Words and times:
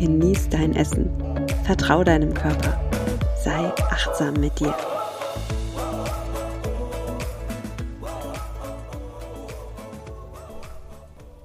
genieß 0.00 0.48
dein 0.48 0.74
Essen, 0.74 1.10
vertrau 1.64 2.02
deinem 2.02 2.32
Körper, 2.32 2.80
sei 3.44 3.70
achtsam 3.90 4.32
mit 4.40 4.58
dir. 4.58 4.74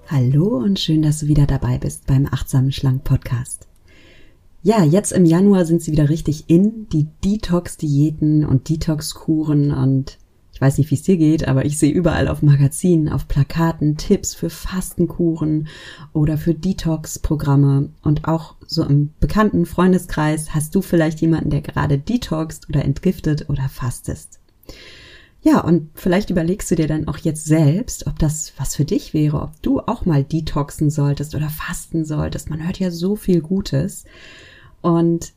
Hallo 0.08 0.56
und 0.56 0.80
schön, 0.80 1.02
dass 1.02 1.20
du 1.20 1.28
wieder 1.28 1.46
dabei 1.46 1.80
bist 1.80 2.08
beim 2.08 2.28
Achtsamen 2.28 2.72
Schlank 2.72 3.04
Podcast. 3.04 3.68
Ja, 4.64 4.86
jetzt 4.86 5.12
im 5.12 5.26
Januar 5.26 5.66
sind 5.66 5.82
sie 5.82 5.92
wieder 5.92 6.08
richtig 6.08 6.46
in, 6.48 6.88
die 6.94 7.08
Detox-Diäten 7.26 8.46
und 8.46 8.70
Detox-Kuren 8.70 9.72
und 9.74 10.18
ich 10.56 10.62
weiß 10.62 10.78
nicht, 10.78 10.90
wie 10.90 10.96
es 10.96 11.04
dir 11.04 11.18
geht, 11.18 11.50
aber 11.50 11.66
ich 11.66 11.78
sehe 11.78 11.92
überall 11.92 12.30
auf 12.30 12.42
Magazinen, 12.42 13.10
auf 13.10 13.28
Plakaten 13.28 13.98
Tipps 13.98 14.34
für 14.34 14.50
Fastenkuren 14.50 15.68
oder 16.14 16.38
für 16.38 16.54
Detox-Programme. 16.54 17.90
Und 18.04 18.26
auch 18.26 18.56
so 18.66 18.86
im 18.86 19.10
bekannten 19.20 19.66
Freundeskreis 19.66 20.56
hast 20.56 20.74
du 20.74 20.82
vielleicht 20.82 21.20
jemanden, 21.20 21.50
der 21.50 21.60
gerade 21.60 21.98
detoxt 21.98 22.70
oder 22.70 22.86
entgiftet 22.86 23.50
oder 23.50 23.68
fastest. 23.68 24.40
Ja, 25.42 25.60
und 25.60 25.90
vielleicht 25.94 26.30
überlegst 26.30 26.72
du 26.72 26.76
dir 26.76 26.88
dann 26.88 27.10
auch 27.10 27.18
jetzt 27.18 27.44
selbst, 27.44 28.08
ob 28.08 28.18
das 28.18 28.54
was 28.56 28.78
für 28.78 28.86
dich 28.86 29.14
wäre, 29.14 29.42
ob 29.42 29.62
du 29.62 29.82
auch 29.82 30.06
mal 30.06 30.24
detoxen 30.24 30.90
solltest 30.90 31.36
oder 31.36 31.50
fasten 31.50 32.06
solltest. 32.06 32.50
Man 32.50 32.66
hört 32.66 32.80
ja 32.80 32.92
so 32.92 33.18
viel 33.18 33.42
Gutes. 33.42 34.06
Und 34.82 35.34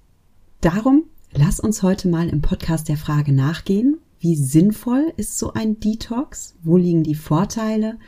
darum 0.60 1.06
lass 1.32 1.58
uns 1.58 1.82
heute 1.82 2.06
mal 2.06 2.28
im 2.28 2.40
Podcast 2.40 2.88
der 2.88 2.96
Frage 2.96 3.32
nachgehen, 3.32 3.98
wie 4.20 4.36
sinnvoll 4.36 5.12
ist 5.16 5.38
so 5.38 5.52
ein 5.52 5.80
Detox? 5.80 6.54
Wo 6.62 6.76
liegen 6.76 7.02
die 7.02 7.14
Vorteile? 7.14 7.98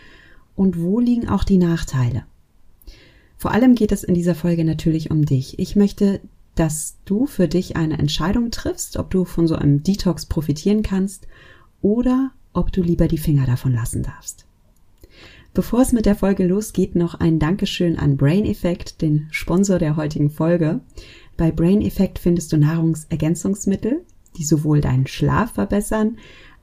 Und 0.57 0.81
wo 0.81 1.01
liegen 1.01 1.29
auch 1.29 1.45
die 1.45 1.59
Nachteile? 1.59 2.25
Vor 3.37 3.53
allem 3.53 3.75
geht 3.75 3.93
es 3.93 4.05
in 4.05 4.15
dieser 4.15 4.35
Folge 4.35 4.65
natürlich 4.65 5.11
um 5.11 5.25
dich. 5.25 5.59
Ich 5.59 5.77
möchte, 5.77 6.21
dass 6.57 6.97
du 7.05 7.27
für 7.27 7.49
dich 7.49 7.77
eine 7.77 7.99
Entscheidung 7.99 8.51
triffst, 8.51 8.97
ob 8.97 9.11
du 9.11 9.25
von 9.25 9.47
so 9.47 9.55
einem 9.55 9.83
Detox 9.83 10.27
profitieren 10.27 10.83
kannst 10.83 11.27
oder 11.81 12.33
ob 12.53 12.73
du 12.73 12.83
lieber 12.83 13.09
die 13.09 13.19
Finger 13.19 13.47
davon 13.47 13.73
lassen 13.73 14.03
darfst. 14.03 14.45
Bevor 15.55 15.81
es 15.81 15.93
mit 15.93 16.07
der 16.07 16.15
Folge 16.17 16.47
losgeht, 16.47 16.95
noch 16.95 17.15
ein 17.15 17.39
Dankeschön 17.39 17.99
an 17.99 18.17
Brain 18.17 18.45
Effect, 18.45 19.01
den 19.03 19.27
Sponsor 19.31 19.79
der 19.79 19.97
heutigen 19.97 20.31
Folge. 20.31 20.81
Bei 21.37 21.51
Brain 21.51 21.81
Effect 21.81 22.19
findest 22.19 22.53
du 22.53 22.57
Nahrungsergänzungsmittel, 22.59 24.05
die 24.37 24.45
sowohl 24.45 24.81
deinen 24.81 25.07
Schlaf 25.07 25.53
verbessern, 25.53 26.19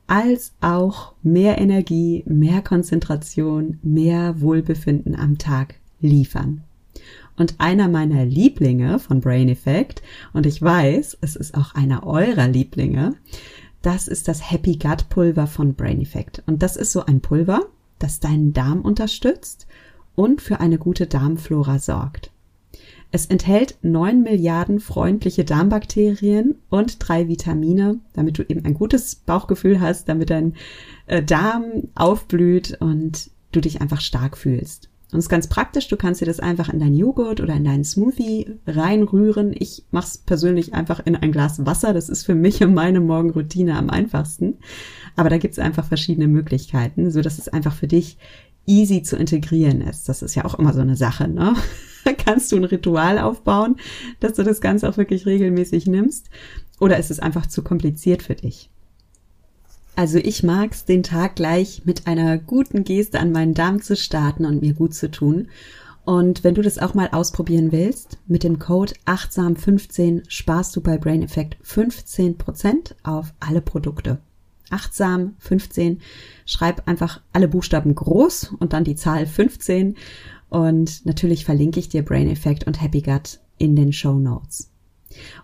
als 0.06 0.54
auch 0.60 1.12
mehr 1.22 1.58
Energie, 1.58 2.24
mehr 2.26 2.62
Konzentration, 2.62 3.78
mehr 3.82 4.40
Wohlbefinden 4.40 5.14
am 5.14 5.38
Tag 5.38 5.74
liefern. 6.00 6.64
Und 7.36 7.56
einer 7.58 7.88
meiner 7.88 8.24
Lieblinge 8.24 8.98
von 8.98 9.20
Brain 9.20 9.48
Effect, 9.48 10.02
und 10.32 10.46
ich 10.46 10.60
weiß, 10.60 11.18
es 11.20 11.36
ist 11.36 11.54
auch 11.54 11.74
einer 11.74 12.04
eurer 12.04 12.48
Lieblinge, 12.48 13.14
das 13.82 14.08
ist 14.08 14.26
das 14.26 14.50
Happy 14.50 14.76
Gut 14.76 15.08
Pulver 15.08 15.46
von 15.46 15.74
Brain 15.74 16.00
Effect. 16.00 16.42
Und 16.46 16.62
das 16.62 16.76
ist 16.76 16.90
so 16.90 17.04
ein 17.04 17.20
Pulver, 17.20 17.66
das 17.98 18.18
deinen 18.18 18.52
Darm 18.52 18.80
unterstützt 18.80 19.66
und 20.16 20.40
für 20.40 20.58
eine 20.58 20.78
gute 20.78 21.06
Darmflora 21.06 21.78
sorgt. 21.78 22.32
Es 23.10 23.26
enthält 23.26 23.78
neun 23.82 24.22
Milliarden 24.22 24.80
freundliche 24.80 25.44
Darmbakterien 25.44 26.56
und 26.68 26.96
drei 26.98 27.28
Vitamine, 27.28 28.00
damit 28.12 28.38
du 28.38 28.42
eben 28.42 28.64
ein 28.64 28.74
gutes 28.74 29.16
Bauchgefühl 29.16 29.80
hast, 29.80 30.08
damit 30.08 30.28
dein 30.30 30.54
äh, 31.06 31.22
Darm 31.22 31.88
aufblüht 31.94 32.76
und 32.80 33.30
du 33.52 33.60
dich 33.60 33.80
einfach 33.80 34.02
stark 34.02 34.36
fühlst. 34.36 34.90
Und 35.10 35.20
es 35.20 35.24
ist 35.24 35.30
ganz 35.30 35.46
praktisch, 35.46 35.88
du 35.88 35.96
kannst 35.96 36.20
dir 36.20 36.26
das 36.26 36.38
einfach 36.38 36.68
in 36.68 36.80
deinen 36.80 36.94
Joghurt 36.94 37.40
oder 37.40 37.54
in 37.54 37.64
deinen 37.64 37.84
Smoothie 37.84 38.58
reinrühren. 38.66 39.54
Ich 39.58 39.84
mache 39.90 40.06
es 40.06 40.18
persönlich 40.18 40.74
einfach 40.74 41.00
in 41.06 41.16
ein 41.16 41.32
Glas 41.32 41.64
Wasser. 41.64 41.94
Das 41.94 42.10
ist 42.10 42.26
für 42.26 42.34
mich 42.34 42.62
und 42.62 42.74
meine 42.74 43.00
Morgenroutine 43.00 43.74
am 43.78 43.88
einfachsten. 43.88 44.58
Aber 45.16 45.30
da 45.30 45.38
gibt 45.38 45.52
es 45.52 45.58
einfach 45.58 45.86
verschiedene 45.86 46.28
Möglichkeiten, 46.28 47.10
so 47.10 47.22
dass 47.22 47.38
es 47.38 47.48
einfach 47.48 47.72
für 47.72 47.86
dich 47.88 48.18
easy 48.68 49.02
zu 49.02 49.16
integrieren 49.16 49.80
ist. 49.80 50.08
Das 50.08 50.22
ist 50.22 50.34
ja 50.34 50.44
auch 50.44 50.58
immer 50.58 50.72
so 50.72 50.80
eine 50.80 50.96
Sache, 50.96 51.26
ne? 51.26 51.56
Kannst 52.24 52.52
du 52.52 52.56
ein 52.56 52.64
Ritual 52.64 53.18
aufbauen, 53.18 53.76
dass 54.20 54.34
du 54.34 54.44
das 54.44 54.60
Ganze 54.60 54.88
auch 54.88 54.96
wirklich 54.96 55.26
regelmäßig 55.26 55.86
nimmst? 55.86 56.28
Oder 56.78 56.98
ist 56.98 57.10
es 57.10 57.18
einfach 57.18 57.46
zu 57.46 57.62
kompliziert 57.62 58.22
für 58.22 58.34
dich? 58.34 58.70
Also 59.96 60.18
ich 60.18 60.44
mag's, 60.44 60.84
den 60.84 61.02
Tag 61.02 61.36
gleich 61.36 61.82
mit 61.84 62.06
einer 62.06 62.38
guten 62.38 62.84
Geste 62.84 63.18
an 63.18 63.32
meinen 63.32 63.54
Darm 63.54 63.82
zu 63.82 63.96
starten 63.96 64.44
und 64.44 64.62
mir 64.62 64.74
gut 64.74 64.94
zu 64.94 65.10
tun. 65.10 65.48
Und 66.04 66.44
wenn 66.44 66.54
du 66.54 66.62
das 66.62 66.78
auch 66.78 66.94
mal 66.94 67.08
ausprobieren 67.10 67.72
willst, 67.72 68.18
mit 68.26 68.44
dem 68.44 68.58
Code 68.58 68.94
achtsam15 69.06 70.22
sparst 70.28 70.74
du 70.76 70.80
bei 70.80 70.98
Brain 70.98 71.22
Effect 71.22 71.56
15% 71.66 72.94
auf 73.02 73.34
alle 73.40 73.60
Produkte 73.60 74.18
achtsam 74.70 75.34
15. 75.38 76.00
Schreib 76.46 76.86
einfach 76.88 77.20
alle 77.32 77.48
Buchstaben 77.48 77.94
groß 77.94 78.54
und 78.58 78.72
dann 78.72 78.84
die 78.84 78.96
Zahl 78.96 79.26
15. 79.26 79.96
Und 80.48 81.04
natürlich 81.04 81.44
verlinke 81.44 81.80
ich 81.80 81.88
dir 81.88 82.04
Brain 82.04 82.28
Effect 82.28 82.66
und 82.66 82.80
Happy 82.80 83.02
Gut 83.02 83.40
in 83.58 83.76
den 83.76 83.92
Show 83.92 84.18
Notes. 84.18 84.70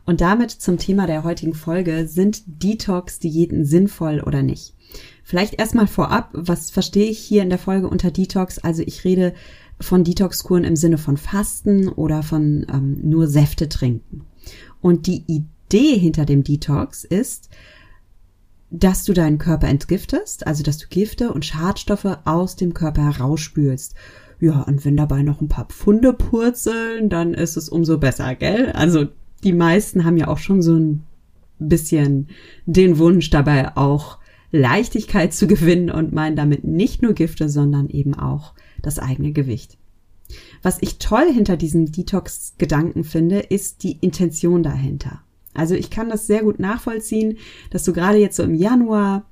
Und 0.04 0.20
damit 0.20 0.50
zum 0.50 0.78
Thema 0.78 1.06
der 1.06 1.24
heutigen 1.24 1.54
Folge. 1.54 2.06
Sind 2.06 2.42
Detox-Diäten 2.46 3.64
sinnvoll 3.64 4.20
oder 4.20 4.42
nicht? 4.42 4.74
Vielleicht 5.22 5.54
erstmal 5.54 5.86
vorab, 5.86 6.30
was 6.32 6.70
verstehe 6.70 7.10
ich 7.10 7.18
hier 7.18 7.42
in 7.42 7.48
der 7.48 7.58
Folge 7.58 7.88
unter 7.88 8.10
Detox? 8.10 8.58
Also 8.58 8.82
ich 8.82 9.04
rede 9.04 9.34
von 9.80 10.04
Detox-Kuren 10.04 10.64
im 10.64 10.76
Sinne 10.76 10.98
von 10.98 11.16
Fasten 11.16 11.88
oder 11.88 12.22
von 12.22 12.66
ähm, 12.72 12.98
nur 13.02 13.26
Säfte 13.26 13.68
trinken. 13.68 14.26
Und 14.80 15.06
die 15.06 15.24
Idee 15.26 15.98
hinter 15.98 16.26
dem 16.26 16.44
Detox 16.44 17.04
ist, 17.04 17.48
dass 18.76 19.04
du 19.04 19.12
deinen 19.12 19.38
Körper 19.38 19.68
entgiftest, 19.68 20.48
also 20.48 20.64
dass 20.64 20.78
du 20.78 20.88
Gifte 20.88 21.32
und 21.32 21.44
Schadstoffe 21.44 22.18
aus 22.24 22.56
dem 22.56 22.74
Körper 22.74 23.04
herausspülst. 23.04 23.94
Ja, 24.40 24.62
und 24.62 24.84
wenn 24.84 24.96
dabei 24.96 25.22
noch 25.22 25.40
ein 25.40 25.48
paar 25.48 25.66
Pfunde 25.66 26.12
purzeln, 26.12 27.08
dann 27.08 27.34
ist 27.34 27.56
es 27.56 27.68
umso 27.68 27.98
besser, 27.98 28.34
gell? 28.34 28.72
Also 28.72 29.06
die 29.44 29.52
meisten 29.52 30.04
haben 30.04 30.16
ja 30.16 30.26
auch 30.26 30.38
schon 30.38 30.60
so 30.60 30.74
ein 30.74 31.04
bisschen 31.60 32.28
den 32.66 32.98
Wunsch 32.98 33.30
dabei 33.30 33.76
auch 33.76 34.18
Leichtigkeit 34.50 35.32
zu 35.32 35.46
gewinnen 35.46 35.90
und 35.90 36.12
meinen 36.12 36.34
damit 36.34 36.64
nicht 36.64 37.00
nur 37.00 37.12
Gifte, 37.12 37.48
sondern 37.48 37.88
eben 37.88 38.14
auch 38.14 38.54
das 38.82 38.98
eigene 38.98 39.30
Gewicht. 39.30 39.78
Was 40.62 40.78
ich 40.80 40.98
toll 40.98 41.30
hinter 41.32 41.56
diesem 41.56 41.92
Detox-Gedanken 41.92 43.04
finde, 43.04 43.38
ist 43.38 43.84
die 43.84 43.98
Intention 44.00 44.64
dahinter. 44.64 45.22
Also 45.54 45.75
ich 45.75 45.91
kann 45.91 46.09
das 46.09 46.26
sehr 46.26 46.42
gut 46.42 46.59
nachvollziehen, 46.59 47.38
dass 47.70 47.84
du 47.84 47.92
gerade 47.92 48.19
jetzt 48.19 48.37
so 48.37 48.42
im 48.42 48.54
Januar 48.54 49.25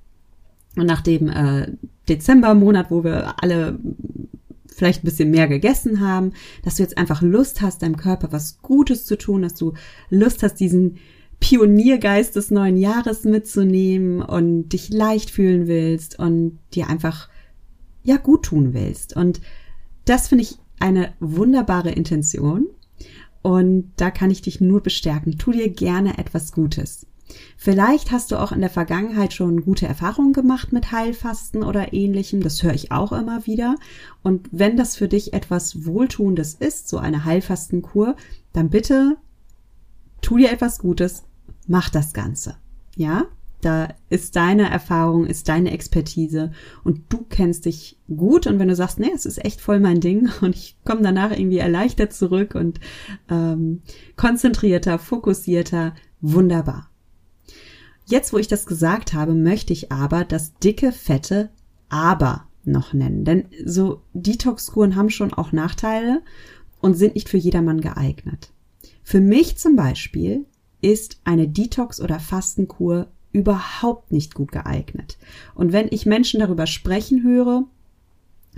und 0.77 0.87
nach 0.87 1.03
dem 1.03 1.29
äh, 1.29 1.73
Dezembermonat, 2.09 2.91
wo 2.91 3.05
wir 3.05 3.35
alle 3.43 3.79
vielleicht 4.75 5.03
ein 5.03 5.07
bisschen 5.07 5.31
mehr 5.31 5.49
gegessen 5.49 6.01
haben, 6.01 6.33
dass 6.65 6.77
du 6.77 6.83
jetzt 6.83 6.99
einfach 6.99 7.23
Lust 7.23 7.61
hast, 7.61 7.83
deinem 7.83 7.97
Körper 7.97 8.33
was 8.33 8.63
Gutes 8.63 9.05
zu 9.05 9.17
tun, 9.17 9.43
dass 9.43 9.55
du 9.55 9.75
Lust 10.09 10.43
hast, 10.43 10.55
diesen 10.61 10.99
Pioniergeist 11.41 12.37
des 12.37 12.51
neuen 12.51 12.77
Jahres 12.77 13.25
mitzunehmen 13.25 14.23
und 14.23 14.71
dich 14.71 14.91
leicht 14.91 15.31
fühlen 15.31 15.67
willst 15.67 16.19
und 16.19 16.59
dir 16.73 16.89
einfach 16.89 17.29
ja 18.05 18.17
gut 18.17 18.45
tun 18.45 18.75
willst. 18.75 19.17
Und 19.17 19.41
das 20.05 20.29
finde 20.29 20.45
ich 20.45 20.59
eine 20.79 21.13
wunderbare 21.21 21.91
Intention. 21.91 22.67
Und 23.43 23.93
da 23.97 24.11
kann 24.11 24.31
ich 24.31 24.43
dich 24.43 24.61
nur 24.61 24.83
bestärken. 24.83 25.39
Tu 25.39 25.53
dir 25.53 25.69
gerne 25.69 26.19
etwas 26.19 26.53
Gutes. 26.53 27.07
Vielleicht 27.57 28.11
hast 28.11 28.31
du 28.31 28.37
auch 28.37 28.53
in 28.53 28.61
der 28.61 28.71
Vergangenheit 28.71 29.33
schon 29.33 29.63
gute 29.63 29.87
Erfahrungen 29.87 30.33
gemacht 30.33 30.73
mit 30.73 30.93
Heilfasten 30.93 31.63
oder 31.63 31.93
ähnlichem. 31.93 32.43
Das 32.43 32.63
höre 32.63 32.75
ich 32.75 32.93
auch 32.93 33.13
immer 33.13 33.47
wieder. 33.47 33.77
Und 34.23 34.49
wenn 34.53 34.77
das 34.77 34.97
für 34.97 35.09
dich 35.09 35.33
etwas 35.33 35.87
Wohltuendes 35.87 36.55
ist, 36.55 36.89
so 36.89 36.99
eine 36.99 37.25
Heilfastenkur, 37.25 38.17
dann 38.53 38.71
bitte 38.71 39.17
tu 40.21 40.37
dir 40.37 40.53
etwas 40.53 40.79
Gutes, 40.79 41.25
mach 41.67 41.89
das 41.89 42.13
Ganze. 42.13 42.57
Ja? 42.97 43.27
Da 43.63 43.95
ist 44.11 44.35
deine 44.35 44.69
Erfahrung, 44.69 45.25
ist 45.25 45.49
deine 45.49 45.71
Expertise 45.71 46.51
und 46.83 47.05
du 47.11 47.25
kennst 47.29 47.65
dich 47.65 47.97
gut. 48.15 48.49
Und 48.49 48.59
wenn 48.59 48.67
du 48.67 48.75
sagst, 48.75 48.99
nee, 48.99 49.13
es 49.15 49.25
ist 49.25 49.43
echt 49.45 49.61
voll 49.61 49.79
mein 49.79 50.01
Ding 50.01 50.29
und 50.43 50.57
ich 50.57 50.77
komme 50.85 51.03
danach 51.03 51.31
irgendwie 51.31 51.59
erleichtert 51.59 52.13
zurück 52.13 52.57
und 52.57 52.81
ähm, 53.31 53.83
konzentrierter, 54.17 54.99
fokussierter, 54.99 55.95
wunderbar. 56.21 56.91
Jetzt, 58.05 58.33
wo 58.33 58.39
ich 58.39 58.49
das 58.49 58.67
gesagt 58.67 59.15
habe, 59.15 59.33
möchte 59.33 59.73
ich 59.73 59.93
aber 59.93 60.25
das 60.25 60.55
dicke, 60.59 60.91
fette 60.91 61.51
Aber 61.89 62.49
noch 62.65 62.93
nennen. 62.93 63.25
Denn 63.25 63.45
so 63.65 64.03
Detox-Kuren 64.13 64.97
haben 64.97 65.09
schon 65.11 65.33
auch 65.33 65.53
Nachteile 65.53 66.21
und 66.81 66.95
sind 66.95 67.15
nicht 67.15 67.29
für 67.29 67.39
jedermann 67.39 67.81
geeignet. 67.81 68.53
Für 69.05 69.21
mich 69.21 69.57
zum 69.57 69.77
Beispiel 69.77 70.47
ist 70.81 71.21
eine 71.23 71.47
Detox- 71.47 72.01
oder 72.01 72.19
Fastenkur 72.19 73.07
überhaupt 73.33 74.13
nicht 74.13 74.35
gut 74.35 74.53
geeignet. 74.53 75.19
Und 75.55 75.73
wenn 75.73 75.89
ich 75.91 76.07
Menschen 76.07 76.41
darüber 76.41 76.67
sprechen 76.67 77.23
höre, 77.23 77.65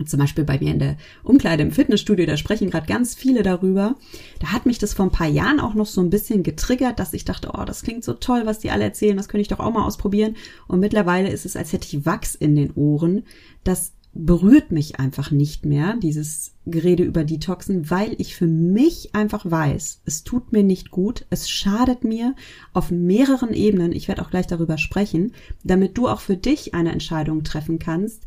zum 0.06 0.18
Beispiel 0.18 0.42
bei 0.42 0.58
mir 0.58 0.72
in 0.72 0.80
der 0.80 0.96
Umkleide 1.22 1.62
im 1.62 1.70
Fitnessstudio, 1.70 2.26
da 2.26 2.36
sprechen 2.36 2.68
gerade 2.68 2.86
ganz 2.86 3.14
viele 3.14 3.44
darüber. 3.44 3.94
Da 4.40 4.48
hat 4.48 4.66
mich 4.66 4.78
das 4.78 4.92
vor 4.92 5.06
ein 5.06 5.12
paar 5.12 5.28
Jahren 5.28 5.60
auch 5.60 5.74
noch 5.74 5.86
so 5.86 6.00
ein 6.00 6.10
bisschen 6.10 6.42
getriggert, 6.42 6.98
dass 6.98 7.12
ich 7.12 7.24
dachte, 7.24 7.52
oh, 7.54 7.64
das 7.64 7.82
klingt 7.82 8.02
so 8.02 8.14
toll, 8.14 8.42
was 8.44 8.58
die 8.58 8.70
alle 8.70 8.82
erzählen, 8.82 9.16
das 9.16 9.28
könnte 9.28 9.42
ich 9.42 9.48
doch 9.48 9.60
auch 9.60 9.72
mal 9.72 9.86
ausprobieren. 9.86 10.34
Und 10.66 10.80
mittlerweile 10.80 11.30
ist 11.30 11.46
es, 11.46 11.56
als 11.56 11.72
hätte 11.72 11.86
ich 11.86 12.04
Wachs 12.04 12.34
in 12.34 12.56
den 12.56 12.72
Ohren. 12.74 13.22
Das 13.62 13.92
berührt 14.14 14.70
mich 14.70 15.00
einfach 15.00 15.32
nicht 15.32 15.66
mehr, 15.66 15.96
dieses 15.96 16.52
Gerede 16.66 17.02
über 17.02 17.24
Detoxen, 17.24 17.90
weil 17.90 18.14
ich 18.18 18.36
für 18.36 18.46
mich 18.46 19.14
einfach 19.14 19.48
weiß, 19.48 20.02
es 20.04 20.22
tut 20.22 20.52
mir 20.52 20.62
nicht 20.62 20.92
gut, 20.92 21.26
es 21.30 21.50
schadet 21.50 22.04
mir 22.04 22.34
auf 22.72 22.92
mehreren 22.92 23.52
Ebenen, 23.52 23.92
ich 23.92 24.06
werde 24.06 24.22
auch 24.22 24.30
gleich 24.30 24.46
darüber 24.46 24.78
sprechen, 24.78 25.32
damit 25.64 25.98
du 25.98 26.08
auch 26.08 26.20
für 26.20 26.36
dich 26.36 26.74
eine 26.74 26.92
Entscheidung 26.92 27.42
treffen 27.42 27.80
kannst. 27.80 28.22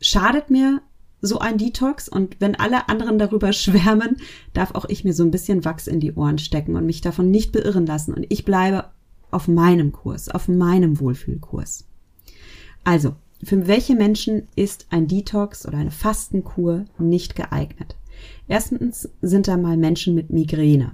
Schadet 0.00 0.48
mir 0.50 0.80
so 1.20 1.38
ein 1.38 1.58
Detox 1.58 2.08
und 2.08 2.40
wenn 2.40 2.54
alle 2.54 2.88
anderen 2.88 3.18
darüber 3.18 3.52
schwärmen, 3.52 4.16
darf 4.54 4.74
auch 4.74 4.86
ich 4.86 5.04
mir 5.04 5.12
so 5.12 5.22
ein 5.22 5.30
bisschen 5.30 5.66
Wachs 5.66 5.86
in 5.86 6.00
die 6.00 6.14
Ohren 6.14 6.38
stecken 6.38 6.76
und 6.76 6.86
mich 6.86 7.02
davon 7.02 7.30
nicht 7.30 7.52
beirren 7.52 7.86
lassen 7.86 8.14
und 8.14 8.26
ich 8.30 8.46
bleibe 8.46 8.86
auf 9.30 9.48
meinem 9.48 9.92
Kurs, 9.92 10.30
auf 10.30 10.48
meinem 10.48 10.98
Wohlfühlkurs. 10.98 11.84
Also, 12.84 13.16
für 13.44 13.66
welche 13.66 13.94
Menschen 13.94 14.48
ist 14.56 14.86
ein 14.90 15.06
Detox 15.06 15.66
oder 15.66 15.78
eine 15.78 15.90
Fastenkur 15.90 16.84
nicht 16.98 17.36
geeignet? 17.36 17.96
Erstens 18.48 19.08
sind 19.22 19.48
da 19.48 19.56
mal 19.56 19.76
Menschen 19.76 20.14
mit 20.14 20.30
Migräne. 20.30 20.92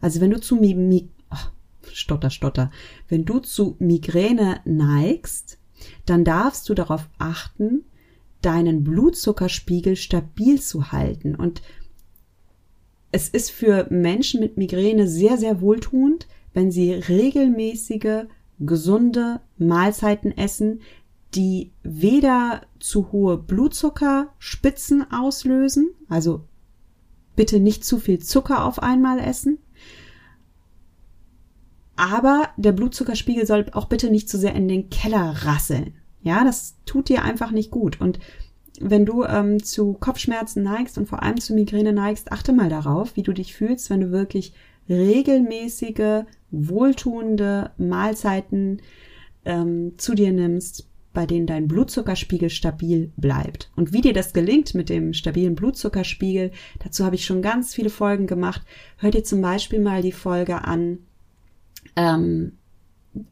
Also 0.00 0.20
wenn 0.20 0.30
du 0.30 0.40
zu 0.40 0.56
Mi 0.56 0.74
Mi 0.74 1.08
oh, 1.30 1.50
Stotter, 1.92 2.30
Stotter. 2.30 2.70
Wenn 3.08 3.24
du 3.24 3.38
zu 3.38 3.76
Migräne 3.78 4.60
neigst, 4.64 5.58
dann 6.06 6.24
darfst 6.24 6.68
du 6.68 6.74
darauf 6.74 7.08
achten, 7.18 7.84
deinen 8.42 8.84
Blutzuckerspiegel 8.84 9.96
stabil 9.96 10.60
zu 10.60 10.92
halten. 10.92 11.34
Und 11.34 11.62
es 13.12 13.28
ist 13.28 13.50
für 13.50 13.86
Menschen 13.90 14.40
mit 14.40 14.56
Migräne 14.56 15.06
sehr, 15.08 15.36
sehr 15.36 15.60
wohltuend, 15.60 16.26
wenn 16.54 16.70
sie 16.70 16.92
regelmäßige, 16.92 18.26
gesunde 18.60 19.40
Mahlzeiten 19.56 20.36
essen, 20.36 20.80
die 21.34 21.72
weder 21.82 22.62
zu 22.78 23.12
hohe 23.12 23.38
Blutzuckerspitzen 23.38 25.10
auslösen, 25.12 25.90
also 26.08 26.44
bitte 27.36 27.60
nicht 27.60 27.84
zu 27.84 27.98
viel 27.98 28.18
Zucker 28.18 28.64
auf 28.64 28.82
einmal 28.82 29.18
essen, 29.18 29.58
aber 31.96 32.48
der 32.56 32.72
Blutzuckerspiegel 32.72 33.46
soll 33.46 33.66
auch 33.72 33.86
bitte 33.86 34.10
nicht 34.10 34.28
zu 34.28 34.38
sehr 34.38 34.54
in 34.54 34.68
den 34.68 34.88
Keller 34.88 35.34
rasseln. 35.44 35.94
Ja, 36.22 36.44
das 36.44 36.76
tut 36.86 37.08
dir 37.08 37.22
einfach 37.22 37.50
nicht 37.50 37.70
gut. 37.70 38.00
Und 38.00 38.18
wenn 38.80 39.04
du 39.04 39.24
ähm, 39.24 39.62
zu 39.62 39.92
Kopfschmerzen 39.94 40.62
neigst 40.62 40.96
und 40.96 41.08
vor 41.08 41.22
allem 41.22 41.38
zu 41.38 41.54
Migräne 41.54 41.92
neigst, 41.92 42.32
achte 42.32 42.52
mal 42.52 42.70
darauf, 42.70 43.16
wie 43.16 43.22
du 43.22 43.32
dich 43.32 43.54
fühlst, 43.54 43.90
wenn 43.90 44.00
du 44.00 44.10
wirklich 44.10 44.54
regelmäßige, 44.88 46.24
wohltuende 46.50 47.70
Mahlzeiten 47.76 48.80
ähm, 49.44 49.92
zu 49.98 50.14
dir 50.14 50.32
nimmst, 50.32 50.89
bei 51.20 51.26
denen 51.26 51.46
dein 51.46 51.68
Blutzuckerspiegel 51.68 52.48
stabil 52.48 53.12
bleibt. 53.18 53.70
Und 53.76 53.92
wie 53.92 54.00
dir 54.00 54.14
das 54.14 54.32
gelingt 54.32 54.74
mit 54.74 54.88
dem 54.88 55.12
stabilen 55.12 55.54
Blutzuckerspiegel, 55.54 56.50
dazu 56.82 57.04
habe 57.04 57.14
ich 57.14 57.26
schon 57.26 57.42
ganz 57.42 57.74
viele 57.74 57.90
Folgen 57.90 58.26
gemacht. 58.26 58.62
Hör 58.96 59.10
dir 59.10 59.22
zum 59.22 59.42
Beispiel 59.42 59.80
mal 59.80 60.00
die 60.00 60.12
Folge 60.12 60.64
an, 60.64 61.00
ähm, 61.94 62.52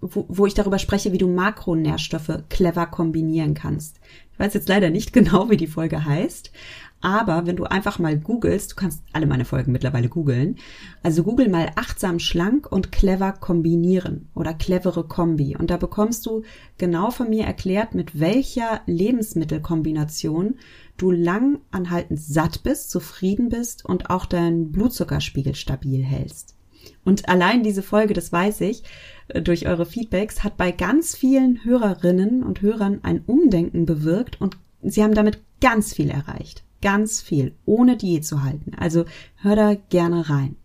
wo, 0.02 0.26
wo 0.28 0.44
ich 0.44 0.52
darüber 0.52 0.78
spreche, 0.78 1.12
wie 1.12 1.18
du 1.18 1.28
Makronährstoffe 1.28 2.42
clever 2.50 2.84
kombinieren 2.84 3.54
kannst. 3.54 4.00
Ich 4.34 4.38
weiß 4.38 4.52
jetzt 4.52 4.68
leider 4.68 4.90
nicht 4.90 5.12
genau, 5.14 5.48
wie 5.48 5.56
die 5.56 5.66
Folge 5.66 6.04
heißt, 6.04 6.52
aber 7.00 7.46
wenn 7.46 7.56
du 7.56 7.64
einfach 7.64 7.98
mal 7.98 8.18
googelst, 8.18 8.72
du 8.72 8.76
kannst 8.76 9.02
alle 9.12 9.26
meine 9.26 9.44
Folgen 9.44 9.72
mittlerweile 9.72 10.08
googeln, 10.08 10.56
also 11.02 11.22
google 11.22 11.48
mal 11.48 11.70
achtsam 11.76 12.18
schlank 12.18 12.70
und 12.70 12.90
clever 12.90 13.32
kombinieren 13.32 14.28
oder 14.34 14.54
clevere 14.54 15.04
Kombi 15.04 15.56
und 15.56 15.70
da 15.70 15.76
bekommst 15.76 16.26
du 16.26 16.42
genau 16.76 17.10
von 17.10 17.30
mir 17.30 17.44
erklärt, 17.44 17.94
mit 17.94 18.18
welcher 18.18 18.80
Lebensmittelkombination 18.86 20.56
du 20.96 21.10
lang 21.12 21.60
anhaltend 21.70 22.20
satt 22.20 22.62
bist, 22.64 22.90
zufrieden 22.90 23.48
bist 23.48 23.84
und 23.84 24.10
auch 24.10 24.26
deinen 24.26 24.72
Blutzuckerspiegel 24.72 25.54
stabil 25.54 26.04
hältst. 26.04 26.56
Und 27.04 27.28
allein 27.28 27.62
diese 27.62 27.82
Folge, 27.82 28.14
das 28.14 28.32
weiß 28.32 28.60
ich, 28.62 28.82
äh, 29.28 29.40
durch 29.40 29.66
eure 29.66 29.86
Feedbacks, 29.86 30.42
hat 30.44 30.56
bei 30.56 30.72
ganz 30.72 31.16
vielen 31.16 31.64
Hörerinnen 31.64 32.42
und 32.42 32.60
Hörern 32.60 33.00
ein 33.02 33.22
Umdenken 33.26 33.86
bewirkt 33.86 34.40
und 34.40 34.56
sie 34.82 35.02
haben 35.02 35.14
damit 35.14 35.38
ganz 35.60 35.94
viel 35.94 36.10
erreicht. 36.10 36.64
Ganz 36.80 37.20
viel, 37.20 37.54
ohne 37.66 37.96
Diät 37.96 38.24
zu 38.24 38.42
halten. 38.42 38.72
Also 38.76 39.04
hör 39.36 39.56
da 39.56 39.74
gerne 39.74 40.28
rein. 40.30 40.56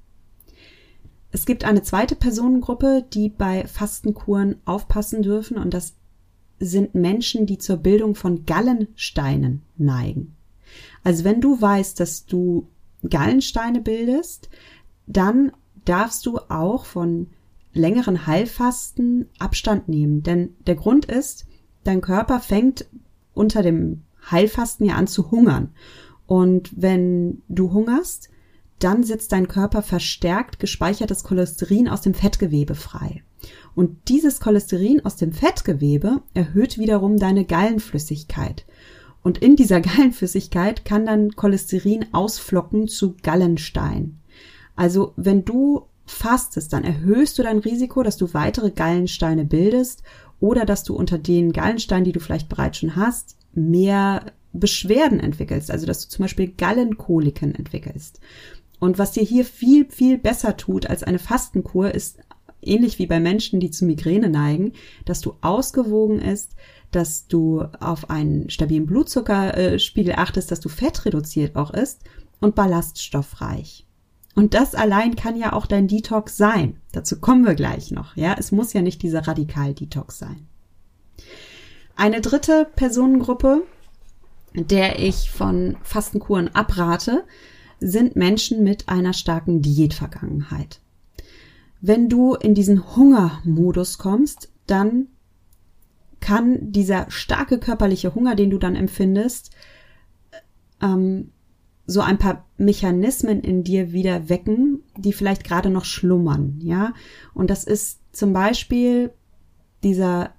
Es 1.31 1.45
gibt 1.48 1.63
eine 1.63 1.81
zweite 1.81 2.15
Personengruppe, 2.15 3.04
die 3.12 3.30
bei 3.30 3.65
Fastenkuren 3.65 4.57
aufpassen 4.65 5.24
dürfen 5.24 5.57
und 5.57 5.74
das 5.74 5.95
sind 6.60 6.94
Menschen, 6.94 7.48
die 7.48 7.57
zur 7.57 7.77
Bildung 7.77 8.13
von 8.13 8.45
Gallensteinen 8.45 9.63
neigen. 9.75 10.36
Also 11.04 11.24
wenn 11.24 11.42
du 11.42 11.60
weißt, 11.60 12.00
dass 12.00 12.25
du 12.25 12.68
Gallensteine 13.10 13.81
bildest, 13.81 14.50
dann 15.07 15.51
darfst 15.86 16.25
du 16.25 16.38
auch 16.50 16.86
von 16.86 17.27
längeren 17.74 18.27
Heilfasten 18.27 19.27
Abstand 19.39 19.89
nehmen. 19.89 20.24
Denn 20.24 20.56
der 20.68 20.75
Grund 20.75 21.06
ist, 21.06 21.45
dein 21.83 22.01
Körper 22.01 22.39
fängt 22.39 22.86
unter 23.33 23.62
dem 23.63 24.04
Heilfasten 24.30 24.86
ja 24.86 24.96
an 24.96 25.08
zu 25.08 25.31
hungern. 25.31 25.72
Und 26.25 26.72
wenn 26.75 27.42
du 27.50 27.72
hungerst, 27.72 28.30
dann 28.80 29.04
setzt 29.04 29.32
dein 29.32 29.48
Körper 29.48 29.82
verstärkt 29.82 30.60
gespeichertes 30.60 31.24
Cholesterin 31.24 31.88
aus 31.88 32.01
dem 32.01 32.13
Fettgewebe 32.13 32.75
frei. 32.75 33.24
Und 33.75 34.10
dieses 34.10 34.39
Cholesterin 34.39 35.06
aus 35.06 35.15
dem 35.15 35.32
Fettgewebe 35.32 36.22
erhöht 36.34 36.77
wiederum 36.77 37.18
deine 37.18 37.46
Gallenflüssigkeit. 37.46 38.65
Und 39.22 39.38
in 39.38 39.56
dieser 39.56 39.82
Gallenflüssigkeit 39.82 40.86
kann 40.86 41.06
dann 41.06 41.32
Cholesterin 41.36 42.08
ausflocken 42.12 42.88
zu 42.88 43.15
Gallenstein. 43.24 44.20
Also 44.75 45.13
wenn 45.15 45.46
du 45.46 45.84
fastest, 46.06 46.74
dann 46.74 46.84
erhöhst 46.84 47.38
du 47.38 47.44
dein 47.44 47.60
Risiko, 47.60 48.03
dass 48.03 48.18
du 48.18 48.34
weitere 48.34 48.72
Gallensteine 48.72 49.46
bildest 49.46 50.03
oder 50.39 50.65
dass 50.65 50.84
du 50.84 50.96
unter 50.96 51.18
den 51.18 51.53
Gallensteinen, 51.53 52.03
die 52.03 52.12
du 52.12 52.20
vielleicht 52.20 52.50
bereits 52.50 52.80
schon 52.80 52.96
hast, 52.96 53.38
mehr 53.53 54.25
Beschwerden 54.53 55.19
entwickelst, 55.19 55.72
also 55.72 55.86
dass 55.86 56.03
du 56.03 56.10
zum 56.10 56.24
Beispiel 56.24 56.48
Gallenkoliken 56.48 57.55
entwickelst. 57.55 58.19
Und 58.79 59.00
was 59.00 59.12
dir 59.12 59.24
hier 59.24 59.45
viel, 59.45 59.86
viel 59.89 60.17
besser 60.17 60.57
tut 60.57 60.88
als 60.88 61.03
eine 61.03 61.19
Fastenkur, 61.19 61.93
ist 61.93 62.19
ähnlich 62.62 63.00
wie 63.00 63.07
bei 63.07 63.19
Menschen, 63.19 63.60
die 63.60 63.72
zu 63.72 63.86
Migräne 63.86 64.29
neigen, 64.29 64.74
dass 65.05 65.22
du 65.22 65.36
ausgewogen 65.41 66.19
ist, 66.19 66.55
dass 66.91 67.27
du 67.27 67.63
auf 67.79 68.10
einen 68.10 68.50
stabilen 68.50 68.86
Blutzuckerspiegel 68.86 70.15
achtest, 70.15 70.51
dass 70.51 70.60
du 70.60 70.69
fettreduziert 70.69 71.55
auch 71.55 71.72
ist 71.72 72.01
und 72.39 72.55
ballaststoffreich. 72.55 73.86
Und 74.36 74.53
das 74.53 74.75
allein 74.75 75.15
kann 75.15 75.38
ja 75.38 75.53
auch 75.53 75.65
dein 75.65 75.88
Detox 75.88 76.38
sein. 76.38 76.77
Dazu 76.91 77.19
kommen 77.19 77.45
wir 77.45 77.55
gleich 77.55 77.91
noch. 77.91 78.15
Ja, 78.15 78.36
es 78.38 78.51
muss 78.51 78.74
ja 78.74 78.81
nicht 78.81 79.01
dieser 79.01 79.27
Radikal-Detox 79.27 80.17
sein. 80.17 80.48
Eine 81.95 82.21
dritte 82.21 82.67
Personengruppe, 82.75 83.63
der 84.53 85.00
ich 85.00 85.29
von 85.29 85.77
Fastenkuren 85.83 86.53
abrate, 86.53 87.23
sind 87.79 88.15
Menschen 88.15 88.63
mit 88.63 88.89
einer 88.89 89.13
starken 89.13 89.62
Diätvergangenheit. 89.62 90.79
Wenn 91.81 92.09
du 92.09 92.35
in 92.35 92.55
diesen 92.55 92.95
Hungermodus 92.95 93.97
kommst, 93.97 94.50
dann 94.67 95.07
kann 96.19 96.71
dieser 96.71 97.12
starke 97.12 97.59
körperliche 97.59 98.15
Hunger, 98.15 98.35
den 98.35 98.50
du 98.50 98.57
dann 98.57 98.75
empfindest, 98.75 99.51
ähm, 100.81 101.31
so 101.85 102.00
ein 102.00 102.17
paar 102.17 102.45
Mechanismen 102.57 103.41
in 103.41 103.65
dir 103.65 103.91
wieder 103.91 104.29
wecken, 104.29 104.83
die 104.95 105.12
vielleicht 105.12 105.43
gerade 105.43 105.69
noch 105.69 105.83
schlummern, 105.83 106.59
ja. 106.63 106.93
Und 107.33 107.50
das 107.50 107.65
ist 107.65 108.00
zum 108.13 108.31
Beispiel 108.31 109.12
dieser 109.83 110.33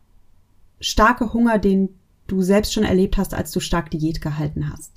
starke 0.81 1.33
Hunger, 1.33 1.59
den 1.59 1.91
du 2.27 2.43
selbst 2.43 2.73
schon 2.73 2.85
erlebt 2.85 3.17
hast, 3.19 3.35
als 3.35 3.51
du 3.53 3.61
stark 3.61 3.91
Diät 3.91 4.21
gehalten 4.21 4.71
hast. 4.71 4.93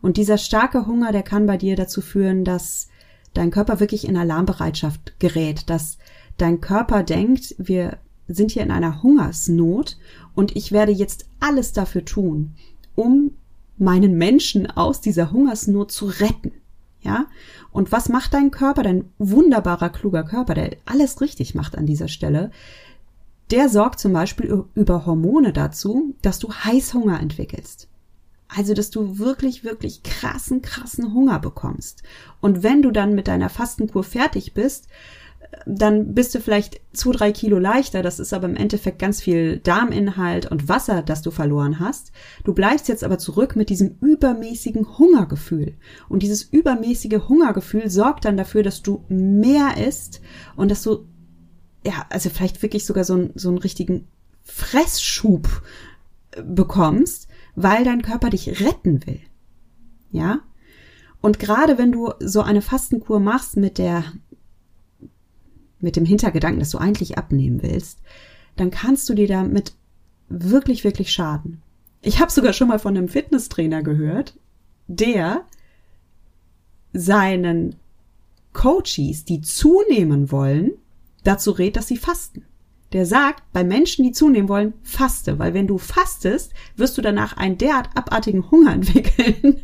Und 0.00 0.16
dieser 0.16 0.38
starke 0.38 0.86
Hunger, 0.86 1.12
der 1.12 1.22
kann 1.22 1.46
bei 1.46 1.56
dir 1.56 1.76
dazu 1.76 2.00
führen, 2.00 2.44
dass 2.44 2.88
dein 3.34 3.50
Körper 3.50 3.80
wirklich 3.80 4.08
in 4.08 4.16
Alarmbereitschaft 4.16 5.18
gerät, 5.20 5.68
dass 5.68 5.98
dein 6.38 6.60
Körper 6.60 7.02
denkt, 7.02 7.54
wir 7.58 7.98
sind 8.26 8.50
hier 8.50 8.62
in 8.62 8.70
einer 8.70 9.02
Hungersnot 9.02 9.98
und 10.34 10.56
ich 10.56 10.72
werde 10.72 10.92
jetzt 10.92 11.26
alles 11.38 11.72
dafür 11.72 12.04
tun, 12.04 12.54
um 12.94 13.32
meinen 13.76 14.16
Menschen 14.16 14.70
aus 14.70 15.00
dieser 15.00 15.32
Hungersnot 15.32 15.90
zu 15.90 16.06
retten. 16.06 16.52
Ja? 17.00 17.26
Und 17.72 17.92
was 17.92 18.08
macht 18.08 18.34
dein 18.34 18.50
Körper, 18.50 18.82
dein 18.82 19.06
wunderbarer, 19.18 19.90
kluger 19.90 20.22
Körper, 20.22 20.54
der 20.54 20.76
alles 20.84 21.20
richtig 21.20 21.54
macht 21.54 21.76
an 21.76 21.86
dieser 21.86 22.08
Stelle? 22.08 22.50
Der 23.50 23.68
sorgt 23.68 24.00
zum 24.00 24.12
Beispiel 24.12 24.64
über 24.74 25.06
Hormone 25.06 25.52
dazu, 25.52 26.14
dass 26.22 26.38
du 26.38 26.52
Heißhunger 26.52 27.20
entwickelst. 27.20 27.88
Also, 28.48 28.74
dass 28.74 28.90
du 28.90 29.18
wirklich, 29.18 29.62
wirklich 29.64 30.02
krassen, 30.02 30.60
krassen 30.60 31.14
Hunger 31.14 31.38
bekommst. 31.38 32.02
Und 32.40 32.62
wenn 32.62 32.82
du 32.82 32.90
dann 32.90 33.14
mit 33.14 33.28
deiner 33.28 33.48
Fastenkur 33.48 34.02
fertig 34.02 34.54
bist, 34.54 34.88
dann 35.66 36.14
bist 36.14 36.34
du 36.34 36.40
vielleicht 36.40 36.80
zwei, 36.92 37.12
drei 37.12 37.32
Kilo 37.32 37.58
leichter. 37.58 38.02
Das 38.02 38.20
ist 38.20 38.32
aber 38.32 38.48
im 38.48 38.56
Endeffekt 38.56 38.98
ganz 38.98 39.20
viel 39.20 39.58
Darminhalt 39.58 40.50
und 40.50 40.68
Wasser, 40.68 41.02
das 41.02 41.22
du 41.22 41.30
verloren 41.30 41.80
hast. 41.80 42.12
Du 42.44 42.52
bleibst 42.54 42.88
jetzt 42.88 43.04
aber 43.04 43.18
zurück 43.18 43.56
mit 43.56 43.68
diesem 43.68 43.96
übermäßigen 44.00 44.98
Hungergefühl. 44.98 45.74
Und 46.08 46.22
dieses 46.22 46.42
übermäßige 46.42 47.28
Hungergefühl 47.28 47.90
sorgt 47.90 48.24
dann 48.24 48.36
dafür, 48.36 48.62
dass 48.62 48.82
du 48.82 49.04
mehr 49.08 49.76
isst 49.86 50.20
und 50.56 50.70
dass 50.70 50.82
du, 50.82 51.06
ja, 51.84 52.06
also 52.10 52.30
vielleicht 52.30 52.62
wirklich 52.62 52.84
sogar 52.84 53.04
so, 53.04 53.14
ein, 53.14 53.30
so 53.34 53.48
einen 53.48 53.58
richtigen 53.58 54.06
Fressschub 54.42 55.62
bekommst, 56.44 57.28
weil 57.54 57.84
dein 57.84 58.02
Körper 58.02 58.30
dich 58.30 58.60
retten 58.60 59.06
will. 59.06 59.20
Ja? 60.12 60.40
Und 61.20 61.38
gerade 61.38 61.78
wenn 61.78 61.92
du 61.92 62.12
so 62.20 62.42
eine 62.42 62.62
Fastenkur 62.62 63.20
machst 63.20 63.56
mit 63.56 63.78
der 63.78 64.04
mit 65.82 65.96
dem 65.96 66.04
Hintergedanken, 66.04 66.60
dass 66.60 66.70
du 66.70 66.78
eigentlich 66.78 67.16
abnehmen 67.16 67.62
willst, 67.62 68.00
dann 68.56 68.70
kannst 68.70 69.08
du 69.08 69.14
dir 69.14 69.28
damit 69.28 69.72
wirklich, 70.28 70.84
wirklich 70.84 71.10
schaden. 71.12 71.62
Ich 72.02 72.20
habe 72.20 72.30
sogar 72.30 72.52
schon 72.52 72.68
mal 72.68 72.78
von 72.78 72.96
einem 72.96 73.08
Fitnesstrainer 73.08 73.82
gehört, 73.82 74.38
der 74.88 75.46
seinen 76.92 77.76
Coaches, 78.52 79.24
die 79.24 79.40
zunehmen 79.40 80.30
wollen, 80.30 80.72
dazu 81.24 81.50
rät, 81.50 81.76
dass 81.76 81.88
sie 81.88 81.96
fasten 81.96 82.44
der 82.92 83.06
sagt, 83.06 83.44
bei 83.52 83.62
Menschen, 83.62 84.04
die 84.04 84.10
zunehmen 84.10 84.48
wollen, 84.48 84.74
faste, 84.82 85.38
weil 85.38 85.54
wenn 85.54 85.68
du 85.68 85.78
fastest, 85.78 86.52
wirst 86.76 86.98
du 86.98 87.02
danach 87.02 87.36
einen 87.36 87.56
derart 87.56 87.88
abartigen 87.94 88.50
Hunger 88.50 88.72
entwickeln, 88.74 89.60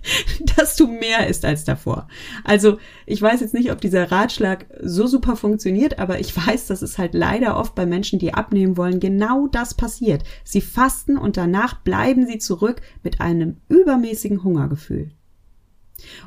dass 0.56 0.76
du 0.76 0.86
mehr 0.86 1.26
isst 1.26 1.44
als 1.44 1.64
davor. 1.64 2.06
Also 2.44 2.78
ich 3.04 3.20
weiß 3.20 3.40
jetzt 3.40 3.54
nicht, 3.54 3.72
ob 3.72 3.80
dieser 3.80 4.12
Ratschlag 4.12 4.66
so 4.80 5.06
super 5.08 5.34
funktioniert, 5.34 5.98
aber 5.98 6.20
ich 6.20 6.36
weiß, 6.36 6.66
dass 6.68 6.82
es 6.82 6.98
halt 6.98 7.14
leider 7.14 7.56
oft 7.56 7.74
bei 7.74 7.84
Menschen, 7.84 8.20
die 8.20 8.32
abnehmen 8.32 8.76
wollen, 8.76 9.00
genau 9.00 9.48
das 9.48 9.74
passiert. 9.74 10.22
Sie 10.44 10.60
fasten 10.60 11.18
und 11.18 11.36
danach 11.36 11.80
bleiben 11.80 12.26
sie 12.26 12.38
zurück 12.38 12.80
mit 13.02 13.20
einem 13.20 13.56
übermäßigen 13.68 14.44
Hungergefühl. 14.44 15.10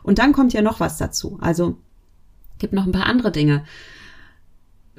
Und 0.04 0.20
dann 0.20 0.34
kommt 0.34 0.52
ja 0.52 0.62
noch 0.62 0.82
was 0.82 0.98
dazu. 0.98 1.38
Also 1.40 1.78
gibt 2.58 2.74
noch 2.74 2.86
ein 2.86 2.92
paar 2.92 3.06
andere 3.06 3.32
Dinge 3.32 3.64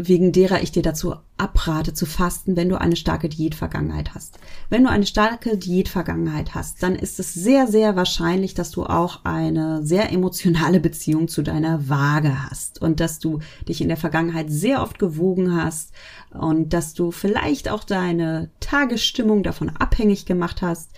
wegen 0.09 0.33
derer 0.33 0.63
ich 0.63 0.73
dir 0.73 0.83
dazu 0.83 1.15
abrate 1.37 1.95
zu 1.95 2.07
fasten, 2.07 2.57
wenn 2.57 2.69
du 2.69 2.81
eine 2.81 2.97
starke 2.97 3.29
Diätvergangenheit 3.29 4.15
hast. 4.15 4.39
Wenn 4.69 4.85
du 4.85 4.91
eine 4.91 5.07
starke 5.07 5.57
Diätvergangenheit 5.57 6.55
hast, 6.55 6.83
dann 6.83 6.95
ist 6.95 7.19
es 7.21 7.35
sehr, 7.35 7.67
sehr 7.67 7.97
wahrscheinlich, 7.97 8.55
dass 8.55 8.71
du 8.71 8.85
auch 8.85 9.25
eine 9.25 9.85
sehr 9.85 10.13
emotionale 10.13 10.81
Beziehung 10.81 11.29
zu 11.29 11.43
deiner 11.43 11.89
Waage 11.89 12.51
hast 12.51 12.81
und 12.81 13.01
dass 13.01 13.19
du 13.19 13.41
dich 13.69 13.81
in 13.81 13.89
der 13.89 13.97
Vergangenheit 13.97 14.51
sehr 14.51 14.83
oft 14.83 14.99
gewogen 14.99 15.55
hast 15.55 15.93
und 16.33 16.73
dass 16.73 16.95
du 16.95 17.11
vielleicht 17.11 17.69
auch 17.69 17.85
deine 17.85 18.51
Tagesstimmung 18.61 19.43
davon 19.43 19.71
abhängig 19.71 20.27
gemacht 20.27 20.63
hast, 20.63 20.93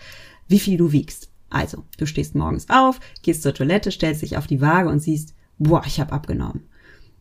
wie 0.49 0.61
viel 0.61 0.77
du 0.77 0.93
wiegst. 0.93 1.31
Also, 1.51 1.85
du 1.99 2.07
stehst 2.07 2.35
morgens 2.35 2.71
auf, 2.71 2.99
gehst 3.23 3.43
zur 3.43 3.55
Toilette, 3.55 3.91
stellst 3.91 4.23
dich 4.23 4.37
auf 4.37 4.47
die 4.47 4.61
Waage 4.61 4.89
und 4.89 5.01
siehst, 5.01 5.35
boah, 5.59 5.83
ich 5.87 6.01
habe 6.01 6.13
abgenommen 6.13 6.69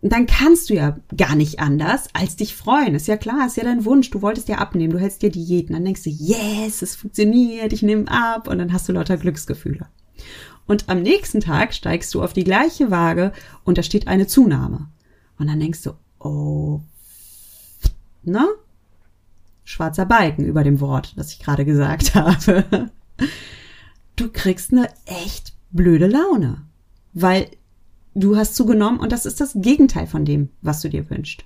dann 0.01 0.25
kannst 0.25 0.70
du 0.70 0.74
ja 0.74 0.98
gar 1.15 1.36
nicht 1.36 1.60
anders 1.60 2.10
als 2.13 2.36
dich 2.36 2.55
freuen. 2.55 2.96
Ist 2.96 3.08
ja 3.08 3.17
klar, 3.17 3.46
ist 3.46 3.58
ja 3.58 3.63
dein 3.63 3.86
Wunsch. 3.86 4.10
Du 4.10 4.22
wolltest 4.24 4.50
ja 4.50 4.58
abnehmen, 4.58 4.93
du 4.93 5.00
hältst 5.00 5.22
dir 5.22 5.29
Diäten. 5.29 5.74
Dann 5.74 5.86
denkst 5.86 6.03
du, 6.03 6.10
yes, 6.10 6.81
es 6.81 6.96
funktioniert, 6.96 7.72
ich 7.72 7.84
nehme 7.84 8.10
ab 8.10 8.48
und 8.48 8.58
dann 8.58 8.74
hast 8.74 8.89
du 8.89 8.93
lauter 8.93 9.17
Glücksgefühle. 9.17 9.88
Und 10.65 10.89
am 10.89 11.01
nächsten 11.03 11.39
Tag 11.39 11.74
steigst 11.74 12.13
du 12.13 12.24
auf 12.24 12.34
die 12.34 12.43
gleiche 12.43 12.89
Waage 12.89 13.31
und 13.63 13.77
da 13.77 13.84
steht 13.84 14.08
eine 14.08 14.25
Zunahme. 14.25 14.88
Und 15.38 15.48
dann 15.48 15.60
denkst 15.60 15.84
du, 15.84 15.91
oh, 16.20 16.81
ne? 18.24 18.48
Schwarzer 19.63 20.05
Balken 20.05 20.46
über 20.46 20.63
dem 20.63 20.79
Wort, 20.79 21.13
das 21.15 21.31
ich 21.31 21.39
gerade 21.39 21.65
gesagt 21.65 22.15
habe. 22.15 22.89
Du 24.15 24.29
kriegst 24.31 24.72
eine 24.72 24.89
echt 25.05 25.53
blöde 25.72 26.08
Laune, 26.08 26.63
weil 27.13 27.48
du 28.13 28.36
hast 28.36 28.56
zugenommen 28.56 29.00
und 29.00 29.12
das 29.12 29.25
ist 29.25 29.41
das 29.41 29.53
Gegenteil 29.56 30.08
von 30.08 30.25
dem, 30.25 30.50
was 30.62 30.82
du 30.82 30.89
dir 30.89 31.10
wünschst. 31.10 31.44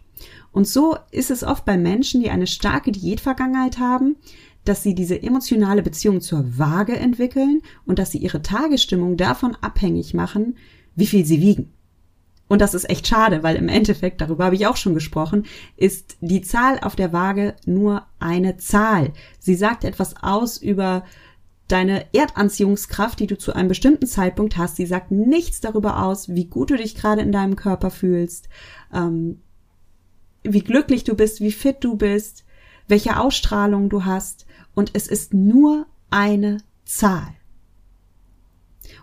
Und 0.51 0.67
so 0.67 0.97
ist 1.11 1.31
es 1.31 1.43
oft 1.43 1.65
bei 1.65 1.77
Menschen, 1.77 2.21
die 2.21 2.29
eine 2.29 2.47
starke 2.47 2.91
Diätvergangenheit 2.91 3.77
haben, 3.77 4.15
dass 4.63 4.81
sie 4.81 4.95
diese 4.95 5.21
emotionale 5.21 5.83
Beziehung 5.83 6.21
zur 6.21 6.57
Waage 6.57 6.95
entwickeln 6.95 7.61
und 7.85 7.99
dass 7.99 8.11
sie 8.11 8.17
ihre 8.17 8.41
Tagesstimmung 8.41 9.17
davon 9.17 9.55
abhängig 9.61 10.13
machen, 10.13 10.57
wie 10.95 11.05
viel 11.05 11.25
sie 11.25 11.41
wiegen. 11.41 11.71
Und 12.47 12.61
das 12.61 12.73
ist 12.73 12.89
echt 12.89 13.07
schade, 13.07 13.41
weil 13.41 13.55
im 13.55 13.69
Endeffekt, 13.69 14.21
darüber 14.21 14.45
habe 14.45 14.55
ich 14.55 14.67
auch 14.67 14.77
schon 14.77 14.93
gesprochen, 14.93 15.45
ist 15.77 16.17
die 16.21 16.41
Zahl 16.41 16.79
auf 16.79 16.95
der 16.95 17.11
Waage 17.11 17.55
nur 17.65 18.05
eine 18.19 18.57
Zahl. 18.57 19.13
Sie 19.39 19.55
sagt 19.55 19.83
etwas 19.83 20.15
aus 20.21 20.57
über 20.57 21.03
deine 21.67 22.05
Erdanziehungskraft, 22.13 23.19
die 23.19 23.27
du 23.27 23.37
zu 23.37 23.53
einem 23.53 23.69
bestimmten 23.69 24.05
Zeitpunkt 24.05 24.57
hast, 24.57 24.77
die 24.77 24.85
sagt 24.85 25.11
nichts 25.11 25.61
darüber 25.61 26.03
aus, 26.03 26.29
wie 26.29 26.45
gut 26.45 26.69
du 26.69 26.77
dich 26.77 26.95
gerade 26.95 27.21
in 27.21 27.31
deinem 27.31 27.55
Körper 27.55 27.89
fühlst, 27.89 28.49
ähm, 28.93 29.41
wie 30.43 30.61
glücklich 30.61 31.03
du 31.03 31.15
bist, 31.15 31.41
wie 31.41 31.51
fit 31.51 31.77
du 31.79 31.95
bist, 31.95 32.45
welche 32.87 33.19
Ausstrahlung 33.19 33.89
du 33.89 34.05
hast. 34.05 34.45
Und 34.75 34.91
es 34.93 35.07
ist 35.07 35.33
nur 35.33 35.87
eine 36.11 36.57
Zahl. 36.83 37.33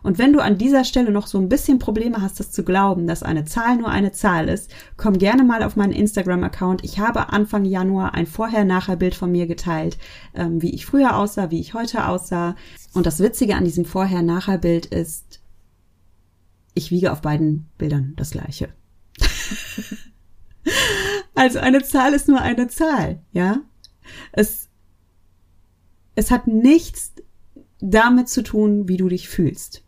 Und 0.03 0.19
wenn 0.19 0.33
du 0.33 0.41
an 0.41 0.59
dieser 0.59 0.85
Stelle 0.85 1.13
noch 1.13 1.27
so 1.27 1.39
ein 1.39 1.49
bisschen 1.49 1.79
Probleme 1.79 2.21
hast, 2.21 2.41
das 2.41 2.51
zu 2.51 2.65
glauben, 2.65 3.07
dass 3.07 3.23
eine 3.23 3.45
Zahl 3.45 3.77
nur 3.77 3.89
eine 3.89 4.13
Zahl 4.13 4.49
ist, 4.49 4.73
komm 4.97 5.19
gerne 5.19 5.45
mal 5.45 5.63
auf 5.63 5.77
meinen 5.77 5.93
Instagram-Account. 5.93 6.85
Ich 6.85 6.99
habe 6.99 7.33
Anfang 7.33 7.65
Januar 7.65 8.15
ein 8.15 8.27
Vorher-Nachher-Bild 8.27 9.15
von 9.15 9.31
mir 9.31 9.47
geteilt, 9.47 9.99
ähm, 10.35 10.61
wie 10.61 10.75
ich 10.75 10.87
früher 10.87 11.17
aussah, 11.17 11.51
wie 11.51 11.61
ich 11.61 11.75
heute 11.75 12.09
aussah. 12.09 12.57
Und 12.95 13.07
das 13.07 13.21
Witzige 13.21 13.55
an 13.55 13.65
diesem 13.65 13.85
Vorher-Nachher-Bild 13.85 14.87
ist, 14.87 15.41
ich 16.75 16.91
wiege 16.91 17.13
auf 17.13 17.21
beiden 17.21 17.69
Bildern 17.79 18.15
das 18.17 18.31
gleiche. 18.31 18.71
also 21.35 21.59
eine 21.59 21.83
Zahl 21.83 22.15
ist 22.15 22.29
nur 22.29 22.41
eine 22.41 22.69
Zahl, 22.69 23.23
ja? 23.33 23.61
Es, 24.33 24.69
es 26.15 26.31
hat 26.31 26.47
nichts 26.47 27.13
damit 27.81 28.29
zu 28.29 28.43
tun, 28.43 28.89
wie 28.89 28.97
du 28.97 29.09
dich 29.09 29.29
fühlst. 29.29 29.82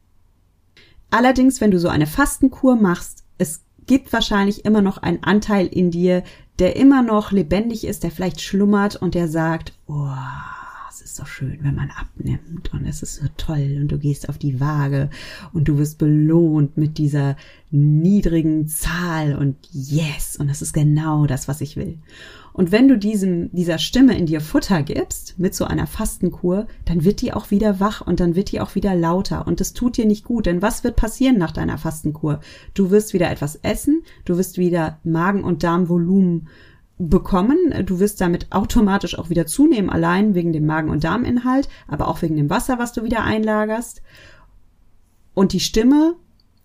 Allerdings, 1.14 1.60
wenn 1.60 1.70
du 1.70 1.78
so 1.78 1.86
eine 1.88 2.08
Fastenkur 2.08 2.74
machst, 2.74 3.22
es 3.38 3.62
gibt 3.86 4.12
wahrscheinlich 4.12 4.64
immer 4.64 4.82
noch 4.82 4.98
einen 4.98 5.22
Anteil 5.22 5.68
in 5.68 5.92
dir, 5.92 6.24
der 6.58 6.74
immer 6.74 7.04
noch 7.04 7.30
lebendig 7.30 7.86
ist, 7.86 8.02
der 8.02 8.10
vielleicht 8.10 8.40
schlummert 8.40 8.96
und 8.96 9.14
der 9.14 9.28
sagt, 9.28 9.74
oh, 9.86 10.08
es 10.90 11.02
ist 11.02 11.14
so 11.14 11.24
schön, 11.24 11.60
wenn 11.62 11.76
man 11.76 11.92
abnimmt 11.92 12.72
und 12.72 12.84
es 12.84 13.00
ist 13.04 13.20
so 13.20 13.26
toll 13.36 13.78
und 13.80 13.92
du 13.92 13.98
gehst 13.98 14.28
auf 14.28 14.38
die 14.38 14.58
Waage 14.58 15.08
und 15.52 15.68
du 15.68 15.78
wirst 15.78 15.98
belohnt 15.98 16.76
mit 16.76 16.98
dieser 16.98 17.36
niedrigen 17.70 18.66
Zahl 18.66 19.36
und 19.36 19.54
yes, 19.70 20.36
und 20.36 20.48
das 20.48 20.62
ist 20.62 20.72
genau 20.72 21.26
das, 21.26 21.46
was 21.46 21.60
ich 21.60 21.76
will. 21.76 21.96
Und 22.54 22.70
wenn 22.70 22.86
du 22.86 22.96
diesem, 22.96 23.50
dieser 23.52 23.78
Stimme 23.78 24.16
in 24.16 24.26
dir 24.26 24.40
Futter 24.40 24.84
gibst, 24.84 25.40
mit 25.40 25.56
so 25.56 25.64
einer 25.64 25.88
Fastenkur, 25.88 26.68
dann 26.84 27.02
wird 27.02 27.20
die 27.20 27.32
auch 27.32 27.50
wieder 27.50 27.80
wach 27.80 28.00
und 28.00 28.20
dann 28.20 28.36
wird 28.36 28.52
die 28.52 28.60
auch 28.60 28.76
wieder 28.76 28.94
lauter 28.94 29.48
und 29.48 29.58
das 29.58 29.72
tut 29.72 29.96
dir 29.96 30.06
nicht 30.06 30.24
gut, 30.24 30.46
denn 30.46 30.62
was 30.62 30.84
wird 30.84 30.94
passieren 30.94 31.36
nach 31.36 31.50
deiner 31.50 31.78
Fastenkur? 31.78 32.38
Du 32.72 32.92
wirst 32.92 33.12
wieder 33.12 33.28
etwas 33.28 33.56
essen, 33.56 34.04
du 34.24 34.38
wirst 34.38 34.56
wieder 34.56 35.00
Magen- 35.02 35.42
und 35.42 35.64
Darmvolumen 35.64 36.46
bekommen. 36.96 37.74
Du 37.86 37.98
wirst 37.98 38.20
damit 38.20 38.52
automatisch 38.52 39.18
auch 39.18 39.30
wieder 39.30 39.46
zunehmen, 39.46 39.90
allein 39.90 40.36
wegen 40.36 40.52
dem 40.52 40.64
Magen- 40.64 40.90
und 40.90 41.02
Darminhalt, 41.02 41.68
aber 41.88 42.06
auch 42.06 42.22
wegen 42.22 42.36
dem 42.36 42.50
Wasser, 42.50 42.78
was 42.78 42.92
du 42.92 43.02
wieder 43.02 43.24
einlagerst. 43.24 44.00
Und 45.34 45.52
die 45.52 45.60
Stimme 45.60 46.14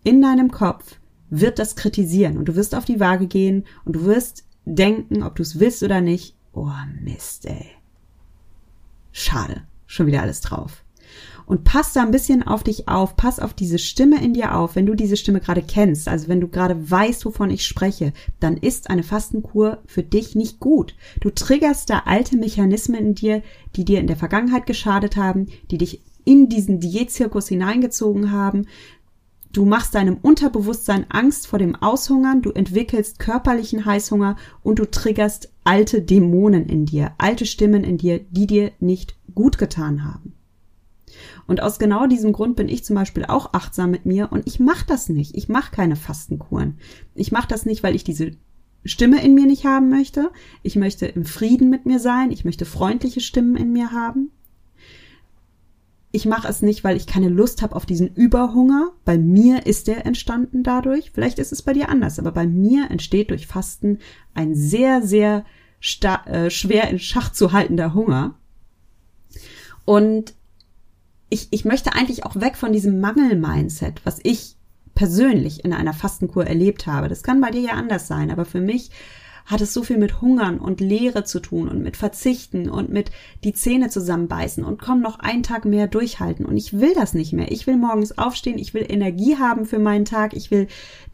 in 0.04 0.22
deinem 0.22 0.52
Kopf 0.52 1.00
wird 1.32 1.58
das 1.58 1.76
kritisieren 1.76 2.38
und 2.38 2.46
du 2.46 2.56
wirst 2.56 2.76
auf 2.76 2.86
die 2.86 3.00
Waage 3.00 3.26
gehen 3.26 3.66
und 3.86 3.96
du 3.96 4.06
wirst 4.06 4.46
denken, 4.66 5.24
ob 5.24 5.36
du 5.36 5.44
es 5.44 5.60
willst 5.60 5.84
oder 5.84 6.02
nicht, 6.02 6.36
oh 6.54 6.72
Mist, 7.02 7.46
ey. 7.46 7.66
Schade, 9.12 9.64
schon 9.88 10.08
wieder 10.08 10.22
alles 10.22 10.42
drauf. 10.42 10.84
Und 11.50 11.64
pass 11.64 11.94
da 11.94 12.04
ein 12.04 12.12
bisschen 12.12 12.44
auf 12.44 12.62
dich 12.62 12.88
auf, 12.88 13.18
pass 13.18 13.40
auf 13.40 13.56
diese 13.56 13.80
Stimme 13.80 14.24
in 14.24 14.36
dir 14.36 14.56
auf. 14.56 14.76
Wenn 14.76 14.86
du 14.86 14.94
diese 14.94 15.18
Stimme 15.18 15.40
gerade 15.40 15.64
kennst, 15.64 16.08
also 16.08 16.28
wenn 16.28 16.40
du 16.40 16.48
gerade 16.48 16.92
weißt, 16.92 17.26
wovon 17.26 17.50
ich 17.50 17.66
spreche, 17.66 18.14
dann 18.40 18.56
ist 18.56 18.92
eine 18.92 19.02
Fastenkur 19.02 19.80
für 19.88 20.04
dich 20.04 20.36
nicht 20.36 20.60
gut. 20.60 20.94
Du 21.22 21.32
triggerst 21.32 21.90
da 21.90 22.04
alte 22.06 22.38
Mechanismen 22.38 23.04
in 23.04 23.16
dir, 23.16 23.42
die 23.76 23.84
dir 23.84 24.00
in 24.00 24.06
der 24.06 24.16
Vergangenheit 24.16 24.68
geschadet 24.68 25.18
haben, 25.18 25.48
die 25.72 25.80
dich 25.80 26.02
in 26.24 26.50
diesen 26.50 26.80
Diätzirkus 26.80 27.48
hineingezogen 27.48 28.32
haben. 28.32 28.68
Du 29.52 29.66
machst 29.66 29.96
deinem 29.96 30.18
Unterbewusstsein 30.22 31.08
Angst 31.10 31.48
vor 31.48 31.58
dem 31.58 31.76
Aushungern, 31.76 32.44
du 32.44 32.52
entwickelst 32.52 33.18
körperlichen 33.18 33.84
Heißhunger 33.84 34.36
und 34.62 34.78
du 34.78 34.86
triggerst 34.86 35.52
alte 35.64 36.04
Dämonen 36.04 36.68
in 36.68 36.86
dir, 36.86 37.14
alte 37.18 37.48
Stimmen 37.48 37.84
in 37.84 37.98
dir, 37.98 38.20
die 38.20 38.46
dir 38.46 38.72
nicht 38.80 39.16
gut 39.34 39.58
getan 39.58 40.06
haben. 40.06 40.34
Und 41.48 41.64
aus 41.64 41.80
genau 41.80 42.06
diesem 42.06 42.32
Grund 42.32 42.56
bin 42.56 42.70
ich 42.70 42.84
zum 42.86 42.96
Beispiel 42.96 43.26
auch 43.26 43.54
achtsam 43.54 43.90
mit 43.90 44.06
mir 44.06 44.32
und 44.32 44.46
ich 44.46 44.60
mache 44.60 44.86
das 44.86 45.10
nicht. 45.10 45.36
Ich 45.36 45.50
mache 45.50 45.72
keine 45.72 45.96
Fastenkuren. 45.96 46.78
Ich 47.16 47.32
mache 47.32 47.48
das 47.48 47.66
nicht, 47.66 47.82
weil 47.82 47.96
ich 47.96 48.04
diese 48.04 48.32
Stimme 48.86 49.24
in 49.24 49.34
mir 49.34 49.48
nicht 49.48 49.66
haben 49.66 49.90
möchte. 49.90 50.32
Ich 50.62 50.76
möchte 50.76 51.08
im 51.08 51.26
Frieden 51.26 51.72
mit 51.72 51.88
mir 51.88 52.00
sein. 52.00 52.32
Ich 52.32 52.46
möchte 52.46 52.66
freundliche 52.66 53.20
Stimmen 53.20 53.56
in 53.56 53.74
mir 53.74 53.92
haben. 53.92 54.32
Ich 56.12 56.26
mache 56.26 56.48
es 56.48 56.62
nicht, 56.64 56.84
weil 56.84 56.98
ich 56.98 57.06
keine 57.06 57.30
Lust 57.30 57.62
habe 57.62 57.76
auf 57.76 57.86
diesen 57.86 58.14
Überhunger. 58.16 58.92
Bei 59.06 59.18
mir 59.18 59.68
ist 59.68 59.88
der 59.88 60.06
entstanden 60.08 60.64
dadurch. 60.64 61.12
Vielleicht 61.14 61.38
ist 61.38 61.52
es 61.52 61.62
bei 61.62 61.74
dir 61.74 61.90
anders, 61.90 62.18
aber 62.18 62.32
bei 62.32 62.48
mir 62.48 62.90
entsteht 62.90 63.30
durch 63.30 63.46
Fasten 63.46 64.00
ein 64.34 64.56
sehr, 64.56 65.04
sehr 65.04 65.46
äh, 66.26 66.50
schwer 66.50 66.90
in 66.90 66.98
Schach 66.98 67.32
zu 67.32 67.52
haltender 67.52 67.94
Hunger. 67.94 68.36
Und 69.86 70.34
ich, 71.30 71.48
ich 71.52 71.64
möchte 71.64 71.94
eigentlich 71.94 72.26
auch 72.26 72.36
weg 72.36 72.58
von 72.58 72.74
diesem 72.74 73.00
Mangel-Mindset, 73.00 74.02
was 74.04 74.20
ich 74.24 74.56
persönlich 74.96 75.64
in 75.64 75.74
einer 75.74 75.94
Fastenkur 75.94 76.46
erlebt 76.46 76.88
habe. 76.88 77.08
Das 77.08 77.22
kann 77.24 77.40
bei 77.40 77.52
dir 77.52 77.62
ja 77.62 77.74
anders 77.74 78.08
sein, 78.08 78.32
aber 78.32 78.46
für 78.46 78.62
mich 78.62 78.90
hat 79.50 79.62
es 79.62 79.74
so 79.74 79.84
viel 79.84 79.98
mit 79.98 80.22
Hungern 80.22 80.60
und 80.60 80.80
Leere 80.80 81.26
zu 81.26 81.40
tun 81.40 81.68
und 81.68 81.82
mit 81.82 81.98
Verzichten 81.98 82.70
und 82.70 82.90
mit 82.90 83.10
die 83.44 83.54
Zähne 83.54 83.90
zusammenbeißen 83.90 84.64
und 84.64 84.80
komm 84.80 85.02
noch 85.02 85.20
einen 85.20 85.44
Tag 85.44 85.66
mehr 85.66 85.88
durchhalten. 85.88 86.46
Und 86.46 86.56
ich 86.56 86.80
will 86.80 86.94
das 86.94 87.16
nicht 87.16 87.34
mehr. 87.34 87.52
Ich 87.52 87.66
will 87.66 87.76
morgens 87.76 88.18
aufstehen, 88.18 88.60
ich 88.60 88.76
will 88.76 88.86
Energie 88.88 89.38
haben 89.38 89.66
für 89.66 89.80
meinen 89.80 90.06
Tag, 90.06 90.36
ich 90.36 90.52
will 90.52 90.68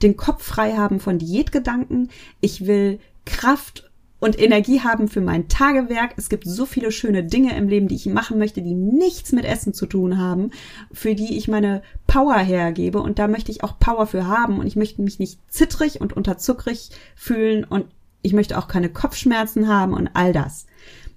den 0.03 0.17
Kopf 0.17 0.43
frei 0.43 0.73
haben 0.73 0.99
von 0.99 1.17
Diätgedanken, 1.17 2.09
ich 2.41 2.67
will 2.67 2.99
Kraft 3.23 3.89
und 4.19 4.39
Energie 4.39 4.81
haben 4.81 5.07
für 5.07 5.21
mein 5.21 5.47
Tagewerk. 5.47 6.15
Es 6.17 6.27
gibt 6.27 6.45
so 6.45 6.65
viele 6.65 6.91
schöne 6.91 7.23
Dinge 7.23 7.55
im 7.55 7.69
Leben, 7.69 7.87
die 7.87 7.95
ich 7.95 8.05
machen 8.07 8.37
möchte, 8.37 8.61
die 8.61 8.73
nichts 8.73 9.31
mit 9.31 9.45
Essen 9.45 9.73
zu 9.73 9.85
tun 9.85 10.17
haben, 10.17 10.51
für 10.91 11.15
die 11.15 11.37
ich 11.37 11.47
meine 11.47 11.83
Power 12.05 12.37
hergebe 12.37 12.99
und 12.99 13.17
da 13.17 13.27
möchte 13.27 13.51
ich 13.51 13.63
auch 13.63 13.79
Power 13.79 14.07
für 14.07 14.27
haben 14.27 14.59
und 14.59 14.67
ich 14.67 14.75
möchte 14.75 15.01
mich 15.01 15.19
nicht 15.19 15.39
zittrig 15.47 16.01
und 16.01 16.13
unterzuckrig 16.13 16.89
fühlen 17.15 17.63
und 17.63 17.85
ich 18.25 18.33
möchte 18.33 18.57
auch 18.57 18.67
keine 18.67 18.89
Kopfschmerzen 18.89 19.67
haben 19.67 19.93
und 19.93 20.09
all 20.13 20.33
das. 20.33 20.65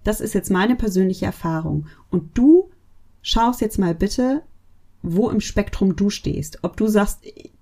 Das 0.05 0.21
ist 0.21 0.35
jetzt 0.35 0.51
meine 0.51 0.77
persönliche 0.77 1.27
Erfahrung 1.27 1.87
und 2.11 2.37
du 2.37 2.71
schaust 3.23 3.61
jetzt 3.61 3.79
mal 3.79 3.95
bitte, 3.95 4.43
wo 5.03 5.31
im 5.31 5.41
Spektrum 5.41 5.97
du 5.97 6.11
stehst. 6.11 6.59
Ob 6.63 6.77
du 6.77 6.87
sagst, 6.87 7.21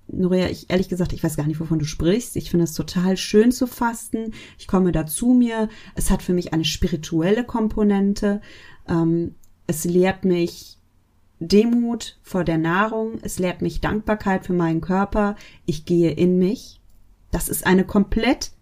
Norea, 0.08 0.48
ich 0.48 0.70
ehrlich 0.70 0.88
gesagt, 0.88 1.12
ich 1.12 1.22
weiß 1.22 1.36
gar 1.36 1.46
nicht, 1.46 1.60
wovon 1.60 1.78
du 1.78 1.84
sprichst. 1.84 2.36
Ich 2.36 2.50
finde 2.50 2.64
es 2.64 2.74
total 2.74 3.16
schön 3.16 3.52
zu 3.52 3.66
fasten. 3.66 4.32
Ich 4.58 4.66
komme 4.66 4.92
da 4.92 5.06
zu 5.06 5.28
mir. 5.28 5.68
Es 5.94 6.10
hat 6.10 6.22
für 6.22 6.32
mich 6.32 6.52
eine 6.52 6.64
spirituelle 6.64 7.44
Komponente. 7.44 8.40
Ähm, 8.88 9.34
es 9.66 9.84
lehrt 9.84 10.24
mich 10.24 10.78
Demut 11.38 12.18
vor 12.22 12.44
der 12.44 12.58
Nahrung. 12.58 13.18
Es 13.22 13.38
lehrt 13.38 13.62
mich 13.62 13.80
Dankbarkeit 13.80 14.46
für 14.46 14.54
meinen 14.54 14.80
Körper. 14.80 15.36
Ich 15.66 15.84
gehe 15.84 16.10
in 16.12 16.38
mich. 16.38 16.80
Das 17.30 17.48
ist 17.48 17.66
eine 17.66 17.84
komplett 17.84 18.52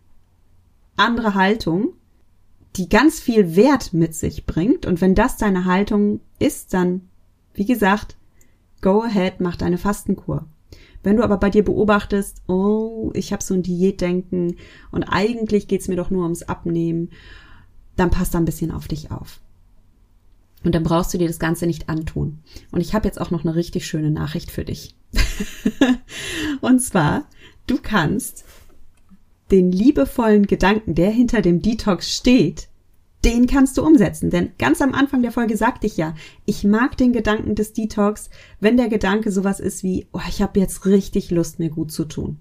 andere 0.96 1.34
Haltung, 1.34 1.94
die 2.76 2.88
ganz 2.88 3.20
viel 3.20 3.56
Wert 3.56 3.92
mit 3.92 4.14
sich 4.14 4.46
bringt. 4.46 4.86
Und 4.86 5.00
wenn 5.00 5.14
das 5.14 5.36
deine 5.36 5.64
Haltung 5.64 6.20
ist, 6.38 6.74
dann, 6.74 7.02
wie 7.54 7.66
gesagt, 7.66 8.16
go 8.80 9.02
ahead, 9.02 9.40
mach 9.40 9.56
deine 9.56 9.78
Fastenkur. 9.78 10.46
Wenn 11.02 11.18
du 11.18 11.22
aber 11.22 11.36
bei 11.36 11.50
dir 11.50 11.64
beobachtest, 11.64 12.42
oh, 12.48 13.12
ich 13.14 13.32
habe 13.32 13.42
so 13.42 13.54
ein 13.54 13.62
Diätdenken 13.62 14.56
und 14.90 15.04
eigentlich 15.04 15.68
geht's 15.68 15.86
mir 15.86 15.96
doch 15.96 16.10
nur 16.10 16.22
ums 16.22 16.42
Abnehmen, 16.42 17.10
dann 17.96 18.10
passt 18.10 18.34
da 18.34 18.38
ein 18.38 18.46
bisschen 18.46 18.70
auf 18.70 18.88
dich 18.88 19.10
auf. 19.10 19.40
Und 20.64 20.74
dann 20.74 20.82
brauchst 20.82 21.12
du 21.12 21.18
dir 21.18 21.28
das 21.28 21.38
Ganze 21.38 21.66
nicht 21.66 21.90
antun. 21.90 22.38
Und 22.72 22.80
ich 22.80 22.94
habe 22.94 23.06
jetzt 23.06 23.20
auch 23.20 23.30
noch 23.30 23.44
eine 23.44 23.54
richtig 23.54 23.86
schöne 23.86 24.10
Nachricht 24.10 24.50
für 24.50 24.64
dich. 24.64 24.96
und 26.62 26.80
zwar, 26.80 27.26
du 27.66 27.78
kannst 27.80 28.46
den 29.50 29.72
liebevollen 29.72 30.46
Gedanken, 30.46 30.94
der 30.94 31.10
hinter 31.10 31.42
dem 31.42 31.60
Detox 31.60 32.14
steht, 32.14 32.68
den 33.24 33.46
kannst 33.46 33.78
du 33.78 33.82
umsetzen. 33.82 34.30
Denn 34.30 34.52
ganz 34.58 34.80
am 34.82 34.94
Anfang 34.94 35.22
der 35.22 35.32
Folge 35.32 35.56
sagte 35.56 35.86
ich 35.86 35.96
ja, 35.96 36.14
ich 36.44 36.64
mag 36.64 36.96
den 36.96 37.12
Gedanken 37.12 37.54
des 37.54 37.72
Detox, 37.72 38.30
wenn 38.60 38.76
der 38.76 38.88
Gedanke 38.88 39.30
sowas 39.32 39.60
ist 39.60 39.82
wie, 39.82 40.06
oh, 40.12 40.20
ich 40.28 40.42
habe 40.42 40.60
jetzt 40.60 40.86
richtig 40.86 41.30
Lust, 41.30 41.58
mir 41.58 41.70
gut 41.70 41.90
zu 41.90 42.04
tun. 42.04 42.38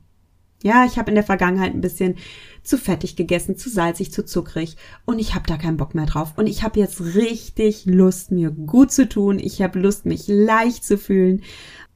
Ja, 0.64 0.86
ich 0.86 0.98
habe 0.98 1.12
in 1.12 1.16
der 1.16 1.26
Vergangenheit 1.26 1.74
ein 1.74 1.82
bisschen 1.82 2.16
zu 2.64 2.78
fettig 2.78 3.18
gegessen, 3.18 3.58
zu 3.58 3.70
salzig, 3.70 4.14
zu 4.14 4.24
zuckrig 4.24 4.78
und 5.04 5.20
ich 5.20 5.36
habe 5.36 5.46
da 5.46 5.58
keinen 5.58 5.76
Bock 5.76 5.94
mehr 5.94 6.06
drauf. 6.06 6.34
Und 6.38 6.48
ich 6.48 6.64
habe 6.64 6.80
jetzt 6.80 7.02
richtig 7.02 7.86
Lust, 7.86 8.32
mir 8.32 8.50
gut 8.50 8.94
zu 8.94 9.10
tun. 9.10 9.40
Ich 9.40 9.62
habe 9.62 9.80
Lust, 9.80 10.06
mich 10.06 10.28
leicht 10.28 10.86
zu 10.86 10.98
fühlen. 10.98 11.44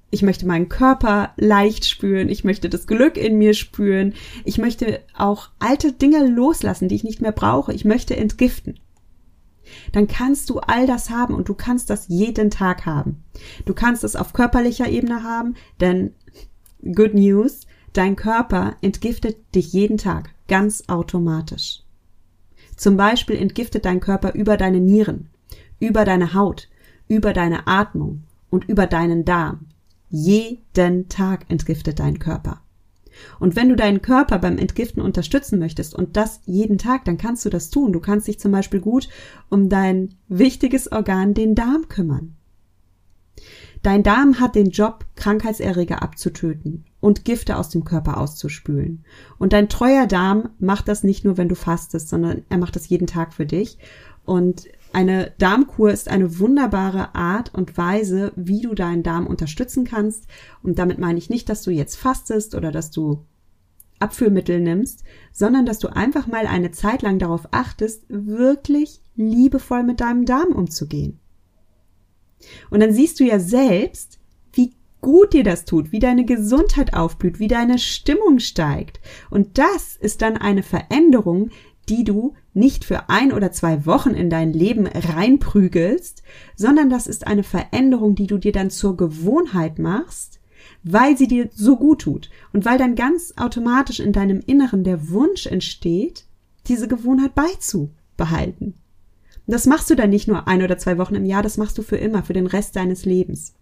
Ich 0.10 0.22
möchte 0.22 0.48
meinen 0.48 0.70
Körper 0.70 1.32
leicht 1.36 1.86
spüren. 1.86 2.30
Ich 2.30 2.43
möchte 2.43 2.70
das 2.70 2.88
Glück 2.88 3.17
in 3.17 3.38
mir 3.38 3.54
spüren. 3.54 4.13
Ich 4.46 4.58
möchte 4.58 5.02
auch 5.15 5.50
alte 5.60 5.91
Dinge 5.91 6.26
loslassen, 6.28 6.88
die 6.88 6.96
ich 6.96 7.04
nicht 7.04 7.22
mehr 7.22 7.34
brauche. 7.34 7.74
Ich 7.74 7.84
möchte 7.84 8.15
entgiften. 8.15 8.80
Dann 9.91 10.08
kannst 10.08 10.50
du 10.50 10.60
all 10.60 10.88
das 10.88 11.10
haben 11.10 11.34
und 11.36 11.50
du 11.50 11.54
kannst 11.54 11.89
das 11.89 12.08
jeden 12.08 12.50
Tag 12.50 12.86
haben. 12.86 13.24
Du 13.65 13.74
kannst 13.74 14.06
es 14.06 14.15
auf 14.15 14.32
körperlicher 14.32 14.88
Ebene 14.89 15.24
haben, 15.24 15.56
denn 15.82 16.13
good 16.84 17.13
news, 17.13 17.67
dein 17.91 18.15
Körper 18.15 18.78
entgiftet 18.82 19.38
dich 19.56 19.74
jeden 19.74 19.98
Tag 19.98 20.30
ganz 20.48 20.86
automatisch. 20.88 21.84
Zum 22.78 22.96
Beispiel 22.96 23.36
entgiftet 23.36 23.86
dein 23.86 24.00
Körper 24.00 24.34
über 24.34 24.56
deine 24.56 24.80
Nieren, 24.80 25.30
über 25.80 26.06
deine 26.06 26.34
Haut, 26.34 26.70
über 27.08 27.34
deine 27.34 27.67
Atmung 27.67 28.24
und 28.50 28.70
über 28.70 28.88
deinen 28.88 29.26
Darm. 29.26 29.65
Jeden 30.10 31.10
Tag 31.10 31.46
entgiftet 31.50 32.00
dein 32.00 32.20
Körper. 32.20 32.62
Und 33.39 33.56
wenn 33.56 33.70
du 33.70 33.76
deinen 33.76 34.02
Körper 34.02 34.39
beim 34.39 34.58
Entgiften 34.58 35.02
unterstützen 35.02 35.60
möchtest 35.60 35.96
und 35.96 36.17
das 36.17 36.41
jeden 36.46 36.78
Tag, 36.78 37.06
dann 37.06 37.17
kannst 37.17 37.46
du 37.46 37.50
das 37.50 37.70
tun. 37.70 37.91
Du 37.91 38.00
kannst 38.00 38.28
dich 38.28 38.39
zum 38.39 38.52
Beispiel 38.52 38.80
gut 38.80 39.10
um 39.50 39.70
dein 39.70 40.15
wichtiges 40.28 40.91
Organ, 40.91 41.34
den 41.34 41.56
Darm, 41.56 41.88
kümmern. 41.89 42.36
Dein 43.84 44.04
Darm 44.04 44.39
hat 44.39 44.56
den 44.56 44.72
Job, 44.72 45.06
Krankheitserreger 45.15 46.02
abzutöten 46.02 46.86
und 47.00 47.26
Gifte 47.26 47.58
aus 47.58 47.70
dem 47.70 47.84
Körper 47.84 48.17
auszuspülen. 48.17 49.06
Und 49.38 49.54
dein 49.54 49.70
treuer 49.70 50.08
Darm 50.08 50.50
macht 50.60 50.88
das 50.88 51.04
nicht 51.04 51.24
nur, 51.24 51.38
wenn 51.38 51.50
du 51.50 51.56
fastest, 51.56 52.10
sondern 52.10 52.43
er 52.50 52.58
macht 52.58 52.76
das 52.76 52.89
jeden 52.89 53.08
Tag 53.08 53.34
für 53.34 53.46
dich. 53.46 53.78
Und 54.26 54.67
eine 54.93 55.34
Darmkur 55.38 55.91
ist 55.91 56.10
eine 56.10 56.39
wunderbare 56.39 57.15
Art 57.15 57.54
und 57.54 57.78
Weise, 57.78 58.32
wie 58.36 58.62
du 58.62 58.73
deinen 58.73 59.04
Darm 59.04 59.28
unterstützen 59.28 59.86
kannst. 59.86 60.26
Und 60.63 60.80
damit 60.80 60.97
meine 60.97 61.19
ich 61.19 61.30
nicht, 61.30 61.50
dass 61.50 61.63
du 61.63 61.71
jetzt 61.71 61.95
fastest 61.95 62.56
oder 62.56 62.71
dass 62.71 62.91
du 62.91 63.26
Abführmittel 64.00 64.60
nimmst, 64.60 65.04
sondern 65.32 65.65
dass 65.65 65.80
du 65.80 65.88
einfach 65.88 66.28
mal 66.28 66.45
eine 66.45 66.71
Zeit 66.71 67.02
lang 67.02 67.19
darauf 67.19 67.47
achtest, 67.52 68.06
wirklich 68.10 69.02
liebevoll 69.15 69.84
mit 69.84 70.02
deinem 70.02 70.26
Darm 70.26 70.50
umzugehen. 70.50 71.19
Und 72.69 72.80
dann 72.82 72.93
siehst 72.93 73.19
du 73.19 73.23
ja 73.23 73.39
selbst, 73.39 74.19
wie 74.54 74.76
gut 75.02 75.34
dir 75.34 75.43
das 75.43 75.65
tut, 75.65 75.91
wie 75.91 76.00
deine 76.00 76.26
Gesundheit 76.26 76.93
aufblüht, 76.93 77.39
wie 77.39 77.47
deine 77.47 77.80
Stimmung 77.80 78.39
steigt. 78.39 79.00
Und 79.30 79.58
das 79.58 79.95
ist 79.95 80.21
dann 80.21 80.38
eine 80.38 80.63
Veränderung, 80.63 81.50
die 81.89 82.04
du 82.04 82.34
nicht 82.54 82.86
für 82.86 83.10
ein 83.10 83.32
oder 83.32 83.52
zwei 83.52 83.86
Wochen 83.86 84.12
in 84.12 84.30
dein 84.30 84.54
Leben 84.54 84.88
reinprügelst, 84.88 86.23
sondern 86.56 86.89
das 86.89 87.08
ist 87.08 87.28
eine 87.28 87.43
Veränderung, 87.43 88.15
die 88.15 88.28
du 88.28 88.38
dir 88.38 88.52
dann 88.52 88.69
zur 88.69 88.97
Gewohnheit 88.97 89.80
machst, 89.80 90.39
weil 90.84 91.17
sie 91.17 91.28
dir 91.28 91.50
so 91.54 91.78
gut 91.78 92.02
tut 92.02 92.30
und 92.54 92.65
weil 92.65 92.78
dann 92.78 92.95
ganz 92.95 93.34
automatisch 93.38 94.00
in 94.00 94.12
deinem 94.12 94.41
Inneren 94.45 94.84
der 94.84 95.10
Wunsch 95.10 95.45
entsteht, 95.45 96.26
diese 96.67 96.88
Gewohnheit 96.88 97.36
beizubehalten. 97.36 98.73
Und 99.47 99.54
das 99.54 99.65
machst 99.65 99.89
du 99.89 99.95
dann 99.95 100.10
nicht 100.10 100.28
nur 100.28 100.47
ein 100.47 100.62
oder 100.62 100.78
zwei 100.78 100.97
Wochen 100.97 101.15
im 101.15 101.26
Jahr, 101.26 101.43
das 101.43 101.58
machst 101.58 101.78
du 101.78 101.82
für 101.82 101.97
immer, 101.97 102.23
für 102.23 102.34
den 102.34 102.47
Rest 102.47 102.76
deines 102.76 103.06
Lebens. 103.06 103.54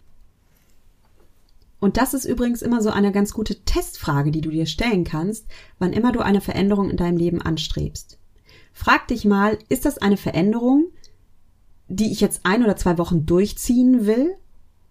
Und 1.79 1.97
das 1.97 2.13
ist 2.13 2.25
übrigens 2.25 2.61
immer 2.61 2.81
so 2.81 2.89
eine 2.89 3.11
ganz 3.11 3.33
gute 3.33 3.63
Testfrage, 3.63 4.31
die 4.31 4.41
du 4.41 4.49
dir 4.49 4.65
stellen 4.65 5.03
kannst, 5.03 5.45
wann 5.77 5.93
immer 5.93 6.11
du 6.11 6.21
eine 6.21 6.41
Veränderung 6.41 6.89
in 6.89 6.97
deinem 6.97 7.17
Leben 7.17 7.41
anstrebst. 7.41 8.17
Frag 8.73 9.07
dich 9.07 9.25
mal, 9.25 9.57
ist 9.69 9.85
das 9.85 9.97
eine 9.97 10.17
Veränderung, 10.17 10.87
die 11.87 12.11
ich 12.11 12.21
jetzt 12.21 12.41
ein 12.43 12.63
oder 12.63 12.75
zwei 12.75 12.97
Wochen 12.97 13.25
durchziehen 13.25 14.05
will 14.05 14.35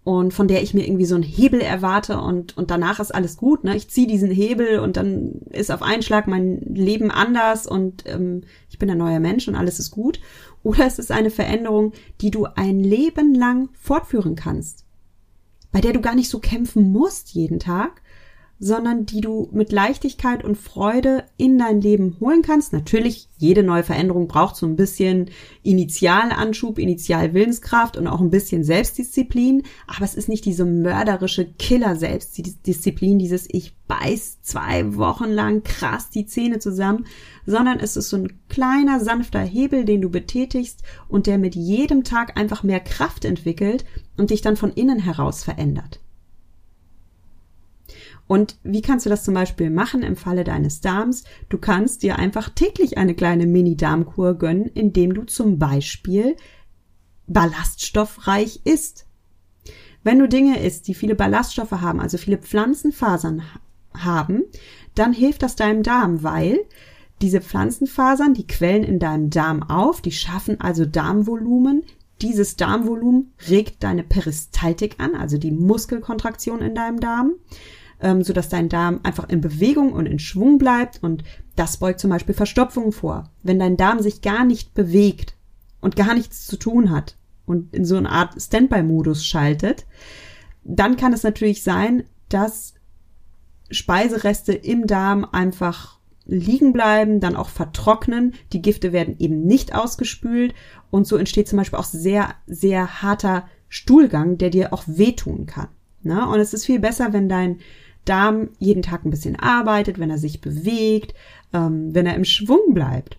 und 0.05 0.35
von 0.35 0.49
der 0.49 0.63
ich 0.63 0.75
mir 0.75 0.87
irgendwie 0.87 1.07
so 1.07 1.15
einen 1.15 1.25
Hebel 1.25 1.61
erwarte 1.61 2.21
und, 2.21 2.57
und 2.57 2.71
danach 2.71 3.01
ist 3.01 3.15
alles 3.15 3.39
gut. 3.39 3.65
Ne? 3.65 3.75
Ich 3.75 3.89
ziehe 3.89 4.07
diesen 4.07 4.31
Hebel 4.31 4.79
und 4.79 4.99
dann 4.99 5.41
ist 5.51 5.73
auf 5.73 5.83
einen 5.83 6.03
Schlag 6.03 6.27
mein 6.27 6.61
Leben 6.61 7.11
anders 7.11 7.67
und 7.67 8.05
ähm, 8.07 8.43
ich 8.69 8.79
bin 8.79 8.91
ein 8.91 8.99
neuer 8.99 9.21
Mensch 9.21 9.49
und 9.49 9.55
alles 9.55 9.79
ist 9.79 9.91
gut. 9.91 10.21
Oder 10.63 10.87
es 10.87 10.99
ist 10.99 11.11
eine 11.11 11.31
Veränderung, 11.31 11.93
die 12.21 12.31
du 12.31 12.45
ein 12.45 12.81
Leben 12.81 13.35
lang 13.35 13.71
fortführen 13.73 14.35
kannst, 14.35 14.84
bei 15.75 15.81
der 15.81 15.93
du 15.93 16.01
gar 16.01 16.15
nicht 16.15 16.31
so 16.31 16.39
kämpfen 16.39 16.93
musst 16.93 17.31
jeden 17.31 17.59
Tag, 17.59 18.01
sondern 18.59 19.05
die 19.05 19.21
du 19.21 19.49
mit 19.53 19.73
Leichtigkeit 19.73 20.45
und 20.45 20.57
Freude 20.57 21.25
in 21.37 21.59
dein 21.59 21.81
Leben 21.81 22.17
holen 22.21 22.43
kannst. 22.43 22.73
Natürlich, 22.73 23.29
jede 23.37 23.63
neue 23.63 23.83
Veränderung 23.83 24.29
braucht 24.29 24.57
so 24.57 24.67
ein 24.67 24.77
bisschen 24.77 25.31
Initialanschub, 25.63 26.79
Initialwillenskraft 26.79 27.97
und 27.97 28.07
auch 28.07 28.21
ein 28.21 28.31
bisschen 28.31 28.65
Selbstdisziplin, 28.65 29.65
aber 29.87 30.05
es 30.05 30.15
ist 30.15 30.29
nicht 30.29 30.45
diese 30.45 30.65
mörderische 30.65 31.47
Killer-Selbstdisziplin, 31.47 33.19
dieses 33.19 33.47
ich 33.51 33.77
beiß 33.87 34.41
zwei 34.43 34.97
Wochen 34.97 35.31
lang 35.31 35.63
krass 35.63 36.11
die 36.11 36.27
Zähne 36.27 36.59
zusammen, 36.59 37.07
sondern 37.45 37.81
es 37.81 37.97
ist 37.97 38.09
so 38.09 38.17
ein 38.17 38.41
kleiner, 38.49 39.01
sanfter 39.01 39.41
Hebel, 39.41 39.85
den 39.85 40.01
du 40.01 40.11
betätigst 40.11 40.83
und 41.09 41.27
der 41.27 41.39
mit 41.39 41.55
jedem 41.55 42.05
Tag 42.05 42.39
einfach 42.39 42.63
mehr 42.63 42.81
Kraft 42.81 43.25
entwickelt 43.25 43.85
und 44.17 44.31
dich 44.31 44.41
dann 44.41 44.57
von 44.57 44.73
innen 44.73 45.01
heraus 45.01 45.45
verändert. 45.45 46.01
Und 48.27 48.57
wie 48.63 48.81
kannst 48.81 49.05
du 49.05 49.11
das 49.11 49.25
zum 49.25 49.35
Beispiel 49.35 49.71
machen 49.71 50.03
im 50.03 50.17
Falle 50.17 50.45
deines 50.45 50.81
Darms? 50.81 51.25
Du 51.49 51.59
kannst 51.59 52.03
dir 52.03 52.19
einfach 52.19 52.49
täglich 52.49 52.97
eine 52.97 53.15
kleine 53.15 53.47
Mini-Darmkur 53.47 54.35
gönnen, 54.35 54.67
indem 54.67 55.15
du 55.15 55.25
zum 55.25 55.59
Beispiel 55.59 56.37
ballaststoffreich 57.27 58.63
isst. 58.65 59.07
Wenn 60.03 60.19
du 60.19 60.29
Dinge 60.29 60.61
isst, 60.61 60.89
die 60.89 60.95
viele 60.95 61.15
Ballaststoffe 61.15 61.73
haben, 61.73 62.01
also 62.01 62.19
viele 62.19 62.39
Pflanzenfasern 62.39 63.43
haben, 63.97 64.45
dann 64.95 65.13
hilft 65.13 65.43
das 65.43 65.57
deinem 65.57 65.83
Darm, 65.83 66.23
weil 66.23 66.61
diese 67.23 67.41
Pflanzenfasern, 67.41 68.35
die 68.35 68.47
quellen 68.47 68.85
in 68.85 68.99
deinem 68.99 69.31
Darm 69.31 69.63
auf, 69.63 70.01
die 70.01 70.13
schaffen 70.13 70.61
also 70.61 70.85
Darmvolumen. 70.85 71.85
Dieses 72.21 72.57
Darmvolumen 72.57 73.33
regt 73.49 73.83
deine 73.83 74.03
Peristaltik 74.03 74.97
an, 74.99 75.15
also 75.15 75.39
die 75.39 75.51
Muskelkontraktion 75.51 76.61
in 76.61 76.75
deinem 76.75 77.01
Darm 77.01 77.33
ähm, 78.01 78.23
sodass 78.23 78.49
dein 78.49 78.69
Darm 78.69 79.01
einfach 79.03 79.29
in 79.29 79.41
Bewegung 79.41 79.93
und 79.93 80.07
in 80.07 80.19
Schwung 80.19 80.59
bleibt 80.59 81.03
und 81.03 81.25
das 81.57 81.77
beugt 81.77 82.01
zum 82.01 82.11
Beispiel 82.11 82.35
Verstopfungen 82.35 82.93
vor. 82.93 83.31
Wenn 83.43 83.59
dein 83.59 83.77
Darm 83.77 84.01
sich 84.01 84.23
gar 84.23 84.45
nicht 84.45 84.75
bewegt 84.75 85.35
und 85.81 85.97
gar 85.97 86.15
nichts 86.15 86.47
zu 86.47 86.57
tun 86.57 86.91
hat 86.91 87.17
und 87.47 87.75
in 87.75 87.85
so 87.85 87.97
eine 87.97 88.11
Art 88.11 88.41
Standby-Modus 88.41 89.25
schaltet, 89.25 89.87
dann 90.65 90.97
kann 90.97 91.13
es 91.13 91.23
natürlich 91.23 91.63
sein, 91.63 92.05
dass 92.29 92.75
Speisereste 93.71 94.53
im 94.53 94.87
Darm 94.87 95.27
einfach 95.31 95.99
liegen 96.27 96.73
bleiben, 96.73 97.21
dann 97.21 97.37
auch 97.37 97.49
vertrocknen. 97.49 98.35
Die 98.53 98.63
Gifte 98.63 98.93
werden 98.93 99.17
eben 99.19 99.45
nicht 99.45 99.75
ausgespült 99.75 100.55
und 100.91 101.07
so 101.07 101.17
entsteht 101.17 101.49
zum 101.49 101.59
Beispiel 101.59 101.79
auch 101.79 101.85
sehr, 101.85 102.35
sehr 102.47 103.03
harter 103.03 103.47
Stuhlgang, 103.69 104.39
der 104.39 104.51
dir 104.51 104.73
auch 104.73 104.85
wehtun 104.87 105.47
kann. 105.47 105.69
Na? 106.03 106.31
Und 106.33 106.41
es 106.41 106.55
ist 106.55 106.65
viel 106.65 106.81
besser, 106.81 107.13
wenn 107.13 107.29
dein 107.29 107.61
Darm 108.05 108.51
jeden 108.59 108.83
Tag 108.83 109.05
ein 109.05 109.11
bisschen 109.11 109.37
arbeitet, 109.37 109.99
wenn 109.99 110.11
er 110.11 110.19
sich 110.19 110.41
bewegt, 110.41 111.15
ähm, 111.53 111.95
wenn 111.95 112.07
er 112.07 112.15
im 112.15 112.25
Schwung 112.25 112.75
bleibt. 112.75 113.19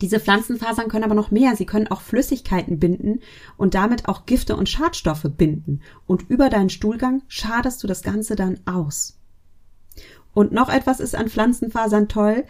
Diese 0.00 0.20
Pflanzenfasern 0.20 0.88
können 0.88 1.04
aber 1.04 1.14
noch 1.14 1.30
mehr. 1.30 1.56
Sie 1.56 1.66
können 1.66 1.88
auch 1.88 2.00
Flüssigkeiten 2.00 2.78
binden 2.78 3.20
und 3.56 3.74
damit 3.74 4.08
auch 4.08 4.26
Gifte 4.26 4.56
und 4.56 4.68
Schadstoffe 4.68 5.26
binden. 5.36 5.80
Und 6.06 6.28
über 6.28 6.48
deinen 6.48 6.70
Stuhlgang 6.70 7.22
schadest 7.28 7.82
du 7.82 7.86
das 7.86 8.02
Ganze 8.02 8.36
dann 8.36 8.58
aus. 8.64 9.18
Und 10.32 10.52
noch 10.52 10.68
etwas 10.68 11.00
ist 11.00 11.14
an 11.14 11.28
Pflanzenfasern 11.28 12.08
toll. 12.08 12.44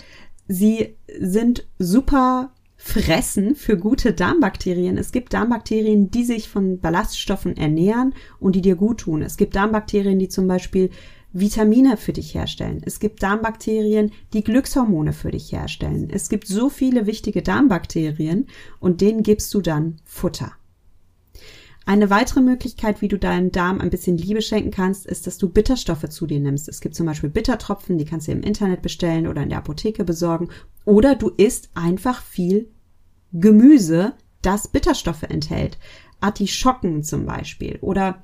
Sie 0.48 0.96
sind 1.20 1.66
super 1.78 2.50
Fressen 2.76 3.56
für 3.56 3.78
gute 3.78 4.12
Darmbakterien. 4.12 4.98
Es 4.98 5.12
gibt 5.12 5.32
Darmbakterien, 5.32 6.10
die 6.10 6.24
sich 6.24 6.48
von 6.48 6.80
Ballaststoffen 6.80 7.56
ernähren 7.56 8.14
und 8.40 8.56
die 8.56 8.62
dir 8.62 8.76
gut 8.76 9.00
tun. 9.00 9.22
Es 9.22 9.36
gibt 9.36 9.56
Darmbakterien, 9.56 10.18
die 10.18 10.28
zum 10.28 10.48
Beispiel 10.48 10.90
Vitamine 11.36 11.96
für 11.96 12.12
dich 12.12 12.32
herstellen. 12.32 12.80
Es 12.86 13.00
gibt 13.00 13.20
Darmbakterien, 13.22 14.12
die 14.32 14.44
Glückshormone 14.44 15.12
für 15.12 15.32
dich 15.32 15.50
herstellen. 15.50 16.08
Es 16.08 16.28
gibt 16.28 16.46
so 16.46 16.70
viele 16.70 17.06
wichtige 17.06 17.42
Darmbakterien 17.42 18.46
und 18.78 19.00
denen 19.00 19.24
gibst 19.24 19.52
du 19.52 19.60
dann 19.60 19.96
Futter. 20.04 20.52
Eine 21.86 22.08
weitere 22.08 22.40
Möglichkeit, 22.40 23.02
wie 23.02 23.08
du 23.08 23.18
deinem 23.18 23.50
Darm 23.50 23.80
ein 23.80 23.90
bisschen 23.90 24.16
Liebe 24.16 24.42
schenken 24.42 24.70
kannst, 24.70 25.06
ist, 25.06 25.26
dass 25.26 25.36
du 25.36 25.48
Bitterstoffe 25.48 26.08
zu 26.08 26.26
dir 26.26 26.38
nimmst. 26.38 26.68
Es 26.68 26.80
gibt 26.80 26.94
zum 26.94 27.04
Beispiel 27.06 27.30
Bittertropfen, 27.30 27.98
die 27.98 28.04
kannst 28.04 28.28
du 28.28 28.32
im 28.32 28.42
Internet 28.42 28.80
bestellen 28.80 29.26
oder 29.26 29.42
in 29.42 29.48
der 29.48 29.58
Apotheke 29.58 30.04
besorgen. 30.04 30.48
Oder 30.84 31.16
du 31.16 31.30
isst 31.30 31.68
einfach 31.74 32.22
viel 32.22 32.70
Gemüse, 33.32 34.14
das 34.40 34.68
Bitterstoffe 34.68 35.24
enthält. 35.24 35.78
Artischocken 36.20 37.02
zum 37.02 37.26
Beispiel 37.26 37.78
oder 37.80 38.22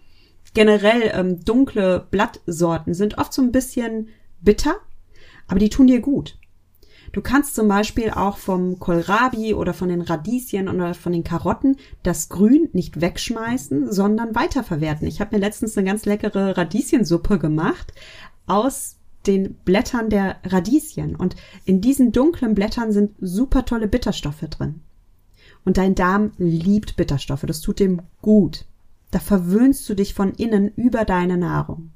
generell 0.55 1.11
ähm, 1.15 1.45
dunkle 1.45 2.07
Blattsorten 2.11 2.95
sind 2.95 3.19
oft 3.19 3.33
so 3.33 3.43
ein 3.43 3.53
bisschen 3.53 4.09
bitter, 4.41 4.77
aber 5.49 5.59
die 5.59 5.71
tun 5.71 5.87
dir 5.87 6.01
gut. 6.01 6.39
Du 7.13 7.23
kannst 7.23 7.57
zum 7.57 7.67
Beispiel 7.67 8.11
auch 8.11 8.37
vom 8.37 8.79
Kohlrabi 8.79 9.55
oder 9.55 9.75
von 9.75 9.89
den 9.89 10.01
Radieschen 10.01 10.69
oder 10.69 10.95
von 10.95 11.13
den 11.13 11.25
Karotten 11.25 11.77
das 12.05 12.29
Grün 12.29 12.69
nicht 12.73 13.01
wegschmeißen, 13.01 13.93
sondern 13.93 14.35
weiterverwerten. 14.35 15.09
Ich 15.09 15.21
habe 15.21 15.35
mir 15.35 15.41
letztens 15.41 15.77
eine 15.77 15.89
ganz 15.89 16.05
leckere 16.05 16.57
Radieschensuppe 16.57 17.39
gemacht 17.39 17.93
aus 18.47 18.97
den 19.27 19.55
Blättern 19.65 20.09
der 20.09 20.37
Radieschen. 20.45 21.17
Und 21.17 21.35
in 21.65 21.81
diesen 21.81 22.13
dunklen 22.13 22.55
Blättern 22.55 22.93
sind 22.93 23.13
super 23.21 23.65
tolle 23.65 23.89
Bitterstoffe 23.89 24.47
drin. 24.49 24.81
Und 25.65 25.79
dein 25.79 25.95
Darm 25.95 26.33
liebt 26.39 26.97
Bitterstoffe. 26.97 27.45
Das 27.45 27.61
tut 27.61 27.81
dem 27.81 28.03
gut. 28.23 28.65
Da 29.11 29.19
verwöhnst 29.19 29.89
du 29.89 29.95
dich 29.95 30.15
von 30.15 30.33
innen 30.33 30.73
über 30.77 31.05
deine 31.05 31.37
Nahrung. 31.37 31.91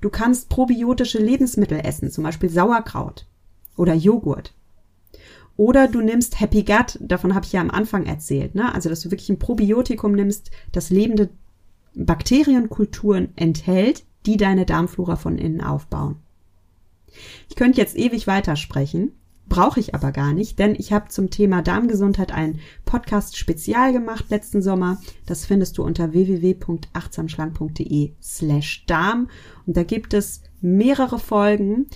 Du 0.00 0.10
kannst 0.10 0.48
probiotische 0.48 1.18
Lebensmittel 1.18 1.80
essen, 1.80 2.10
zum 2.10 2.24
Beispiel 2.24 2.48
Sauerkraut 2.48 3.26
oder 3.76 3.94
Joghurt. 3.94 4.54
Oder 5.56 5.88
du 5.88 6.00
nimmst 6.00 6.40
Happy 6.40 6.62
Gut, 6.62 6.98
davon 7.00 7.34
habe 7.34 7.44
ich 7.44 7.52
ja 7.52 7.60
am 7.60 7.70
Anfang 7.70 8.06
erzählt, 8.06 8.54
ne? 8.54 8.72
Also, 8.72 8.88
dass 8.88 9.00
du 9.00 9.10
wirklich 9.10 9.28
ein 9.28 9.40
Probiotikum 9.40 10.12
nimmst, 10.12 10.50
das 10.70 10.90
lebende 10.90 11.30
Bakterienkulturen 11.94 13.32
enthält, 13.34 14.04
die 14.24 14.36
deine 14.36 14.66
Darmflora 14.66 15.16
von 15.16 15.36
innen 15.36 15.60
aufbauen. 15.60 16.16
Ich 17.48 17.56
könnte 17.56 17.80
jetzt 17.80 17.96
ewig 17.96 18.28
weitersprechen, 18.28 19.12
brauche 19.48 19.80
ich 19.80 19.94
aber 19.94 20.12
gar 20.12 20.32
nicht, 20.32 20.58
denn 20.58 20.74
ich 20.74 20.92
habe 20.92 21.08
zum 21.08 21.30
Thema 21.30 21.62
Darmgesundheit 21.62 22.32
ein 22.32 22.60
Podcast 22.84 23.36
spezial 23.36 23.92
gemacht 23.92 24.26
letzten 24.30 24.62
Sommer. 24.62 25.00
Das 25.26 25.46
findest 25.46 25.78
du 25.78 25.82
unter 25.82 26.12
www.achtsamschlank.de 26.12 28.12
slash 28.22 28.84
Darm. 28.86 29.28
Und 29.66 29.76
da 29.76 29.82
gibt 29.82 30.14
es 30.14 30.42
mehrere 30.60 31.18
Folgen, 31.18 31.86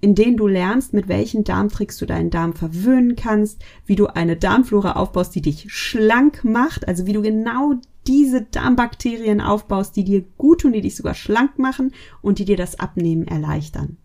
in 0.00 0.14
denen 0.14 0.36
du 0.36 0.46
lernst, 0.46 0.92
mit 0.92 1.08
welchen 1.08 1.44
Darmtricks 1.44 1.96
du 1.96 2.04
deinen 2.04 2.28
Darm 2.28 2.52
verwöhnen 2.52 3.16
kannst, 3.16 3.62
wie 3.86 3.96
du 3.96 4.06
eine 4.06 4.36
Darmflora 4.36 4.96
aufbaust, 4.96 5.34
die 5.34 5.40
dich 5.40 5.72
schlank 5.72 6.44
macht, 6.44 6.86
also 6.86 7.06
wie 7.06 7.14
du 7.14 7.22
genau 7.22 7.74
diese 8.06 8.42
Darmbakterien 8.42 9.40
aufbaust, 9.40 9.96
die 9.96 10.04
dir 10.04 10.22
gut 10.36 10.60
tun, 10.60 10.72
die 10.72 10.82
dich 10.82 10.96
sogar 10.96 11.14
schlank 11.14 11.58
machen 11.58 11.92
und 12.20 12.38
die 12.38 12.44
dir 12.44 12.58
das 12.58 12.78
Abnehmen 12.78 13.26
erleichtern. 13.26 13.96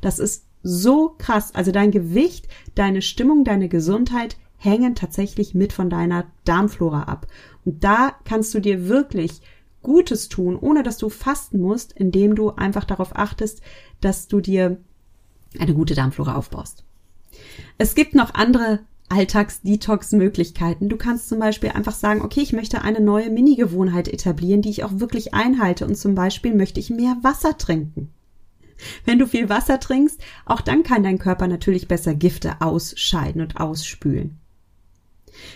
Das 0.00 0.18
ist 0.18 0.44
so 0.62 1.14
krass. 1.18 1.54
Also 1.54 1.72
dein 1.72 1.90
Gewicht, 1.90 2.48
deine 2.74 3.02
Stimmung, 3.02 3.44
deine 3.44 3.68
Gesundheit 3.68 4.36
hängen 4.56 4.94
tatsächlich 4.94 5.54
mit 5.54 5.72
von 5.72 5.88
deiner 5.90 6.26
Darmflora 6.44 7.04
ab. 7.04 7.26
Und 7.64 7.82
da 7.82 8.14
kannst 8.24 8.52
du 8.54 8.60
dir 8.60 8.88
wirklich 8.88 9.40
Gutes 9.82 10.28
tun, 10.28 10.58
ohne 10.60 10.82
dass 10.82 10.98
du 10.98 11.08
fasten 11.08 11.60
musst, 11.60 11.92
indem 11.92 12.34
du 12.34 12.50
einfach 12.50 12.84
darauf 12.84 13.16
achtest, 13.16 13.62
dass 14.02 14.28
du 14.28 14.40
dir 14.40 14.78
eine 15.58 15.74
gute 15.74 15.94
Darmflora 15.94 16.34
aufbaust. 16.34 16.84
Es 17.78 17.94
gibt 17.94 18.14
noch 18.14 18.34
andere 18.34 18.80
Alltags-Detox-Möglichkeiten. 19.08 20.88
Du 20.88 20.96
kannst 20.96 21.28
zum 21.28 21.38
Beispiel 21.40 21.70
einfach 21.70 21.94
sagen, 21.94 22.22
okay, 22.22 22.40
ich 22.40 22.52
möchte 22.52 22.82
eine 22.82 23.00
neue 23.00 23.30
Mini-Gewohnheit 23.30 24.08
etablieren, 24.08 24.62
die 24.62 24.70
ich 24.70 24.84
auch 24.84 25.00
wirklich 25.00 25.34
einhalte. 25.34 25.86
Und 25.86 25.96
zum 25.96 26.14
Beispiel 26.14 26.54
möchte 26.54 26.78
ich 26.78 26.90
mehr 26.90 27.16
Wasser 27.22 27.56
trinken. 27.58 28.10
Wenn 29.04 29.18
du 29.18 29.26
viel 29.26 29.48
Wasser 29.48 29.80
trinkst, 29.80 30.20
auch 30.46 30.60
dann 30.60 30.82
kann 30.82 31.02
dein 31.02 31.18
Körper 31.18 31.46
natürlich 31.46 31.88
besser 31.88 32.14
Gifte 32.14 32.60
ausscheiden 32.60 33.42
und 33.42 33.58
ausspülen. 33.58 34.38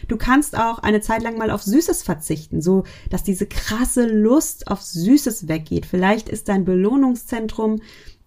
Du 0.09 0.17
kannst 0.17 0.57
auch 0.57 0.79
eine 0.79 1.01
Zeit 1.01 1.23
lang 1.23 1.37
mal 1.37 1.51
auf 1.51 1.63
Süßes 1.63 2.03
verzichten, 2.03 2.63
so 2.63 2.85
dass 3.11 3.23
diese 3.23 3.47
krasse 3.47 4.07
Lust 4.07 4.69
auf 4.69 4.81
Süßes 4.83 5.49
weggeht. 5.49 5.87
Vielleicht 5.87 6.29
ist 6.29 6.49
dein 6.49 6.65
Belohnungszentrum 6.65 7.81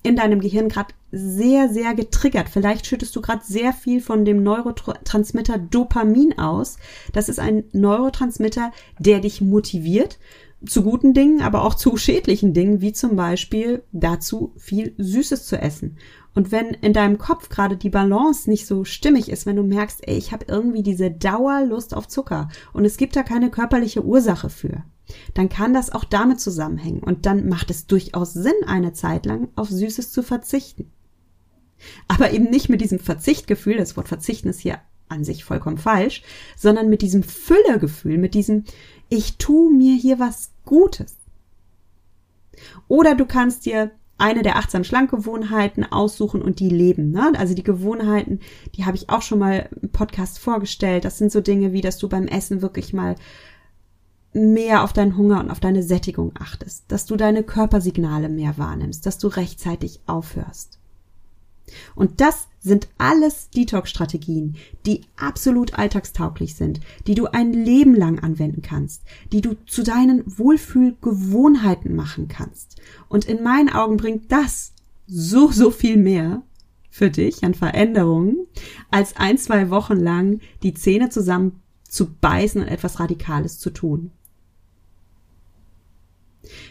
in 0.04 0.16
deinem 0.16 0.40
Gehirn 0.40 0.70
gerade 0.70 0.94
sehr, 1.12 1.70
sehr 1.70 1.94
getriggert. 1.94 2.50
Vielleicht 2.50 2.86
schüttest 2.86 3.16
du 3.16 3.22
gerade 3.22 3.44
sehr 3.44 3.74
viel 3.74 4.02
von 4.02 4.26
dem 4.26 4.44
Neurotransmitter 4.44 5.58
Dopamin 5.58 6.38
aus. 6.38 6.78
Das 7.14 7.30
ist 7.30 7.40
ein 7.40 7.64
Neurotransmitter, 7.72 8.72
der 9.00 9.20
dich 9.20 9.42
motiviert 9.42 10.20
zu 10.66 10.84
guten 10.84 11.14
Dingen, 11.14 11.42
aber 11.42 11.64
auch 11.64 11.76
zu 11.76 11.98
schädlichen 11.98 12.54
Dingen, 12.54 12.82
wie 12.82 12.92
zum 12.92 13.16
Beispiel 13.16 13.84
dazu 13.92 14.54
viel 14.58 14.94
Süßes 14.98 15.46
zu 15.46 15.62
essen. 15.62 15.98
Und 16.34 16.52
wenn 16.52 16.68
in 16.68 16.94
deinem 16.94 17.18
Kopf 17.18 17.50
gerade 17.50 17.78
die 17.78 17.90
Balance 17.90 18.50
nicht 18.50 18.68
so 18.68 18.84
stimmig 18.84 19.30
ist, 19.30 19.46
wenn 19.46 19.56
du 19.56 19.64
merkst, 19.64 20.08
ey, 20.08 20.18
ich 20.18 20.32
habe 20.32 20.46
irgendwie 20.48 20.84
diese 20.84 21.12
Dauerlust 21.12 21.96
auf 21.96 22.08
Zucker 22.08 22.50
und 22.74 22.86
es 22.86 22.98
gibt 22.98 23.16
da 23.16 23.24
keine 23.24 23.50
körperliche 23.50 24.04
Ursache 24.04 24.50
für, 24.50 24.84
dann 25.34 25.50
kann 25.50 25.74
das 25.74 25.92
auch 25.92 26.04
damit 26.04 26.40
zusammenhängen. 26.40 27.02
Und 27.02 27.26
dann 27.26 27.48
macht 27.48 27.70
es 27.70 27.88
durchaus 27.88 28.34
Sinn, 28.34 28.54
eine 28.66 28.94
Zeit 28.94 29.26
lang 29.26 29.50
auf 29.56 29.70
Süßes 29.70 30.12
zu 30.12 30.24
verzichten. 30.24 30.92
Aber 32.08 32.32
eben 32.32 32.50
nicht 32.50 32.70
mit 32.70 32.82
diesem 32.82 33.00
Verzichtgefühl, 33.00 33.78
das 33.78 33.96
Wort 33.98 34.08
verzichten 34.08 34.50
ist 34.50 34.60
hier 34.60 34.80
an 35.10 35.24
sich 35.24 35.44
vollkommen 35.44 35.78
falsch, 35.78 36.22
sondern 36.58 36.90
mit 36.90 37.02
diesem 37.02 37.24
Füllegefühl, 37.24 38.18
mit 38.18 38.34
diesem, 38.34 38.66
ich 39.10 39.38
tu 39.38 39.70
mir 39.70 39.96
hier 39.96 40.20
was 40.20 40.52
Gutes. 40.66 41.16
Oder 42.88 43.16
du 43.16 43.26
kannst 43.26 43.66
dir 43.66 43.92
eine 44.18 44.42
der 44.42 44.58
achtsam 44.58 44.84
Schlankgewohnheiten 44.84 45.84
aussuchen 45.92 46.42
und 46.42 46.60
die 46.60 46.70
leben. 46.70 47.12
Ne? 47.12 47.34
Also 47.38 47.54
die 47.54 47.64
Gewohnheiten, 47.64 48.40
die 48.76 48.86
habe 48.86 48.98
ich 48.98 49.10
auch 49.10 49.22
schon 49.22 49.40
mal 49.40 49.70
im 49.82 49.90
Podcast 49.90 50.40
vorgestellt. 50.40 51.06
Das 51.06 51.18
sind 51.18 51.32
so 51.32 51.42
Dinge 51.42 51.72
wie, 51.72 51.82
dass 51.82 52.00
du 52.00 52.10
beim 52.10 52.28
Essen 52.28 52.62
wirklich 52.62 52.94
mal 52.94 53.16
mehr 54.34 54.84
auf 54.84 54.94
deinen 54.94 55.18
Hunger 55.18 55.40
und 55.40 55.52
auf 55.52 55.60
deine 55.60 55.84
Sättigung 55.84 56.32
achtest, 56.40 56.86
dass 56.90 57.06
du 57.06 57.16
deine 57.16 57.44
Körpersignale 57.44 58.30
mehr 58.30 58.58
wahrnimmst, 58.58 59.06
dass 59.06 59.18
du 59.18 59.28
rechtzeitig 59.28 60.00
aufhörst. 60.06 60.80
Und 61.96 62.22
das 62.22 62.48
sind 62.68 62.88
alles 62.98 63.50
Detox-Strategien, 63.50 64.56
die 64.86 65.02
absolut 65.16 65.74
alltagstauglich 65.74 66.56
sind, 66.56 66.80
die 67.08 67.16
du 67.16 67.26
ein 67.26 67.54
Leben 67.54 67.96
lang 67.96 68.20
anwenden 68.20 68.62
kannst, 68.62 69.04
die 69.32 69.42
du 69.42 69.56
zu 69.66 69.84
deinen 69.84 70.24
Wohlfühlgewohnheiten 70.26 71.96
machen 71.96 72.28
kannst. 72.28 72.80
Und 73.10 73.26
in 73.26 73.44
meinen 73.44 73.70
Augen 73.70 73.98
bringt 73.98 74.32
das 74.32 74.74
so, 75.08 75.52
so 75.52 75.72
viel 75.72 75.98
mehr 75.98 76.44
für 76.90 77.10
dich 77.10 77.44
an 77.44 77.54
Veränderungen, 77.54 78.48
als 78.92 79.16
ein, 79.16 79.38
zwei 79.38 79.70
Wochen 79.70 79.98
lang 79.98 80.40
die 80.64 80.74
Zähne 80.74 81.10
zusammen 81.10 81.62
zu 81.88 82.10
beißen 82.10 82.62
und 82.62 82.68
etwas 82.68 83.00
Radikales 83.00 83.60
zu 83.60 83.70
tun. 83.70 84.12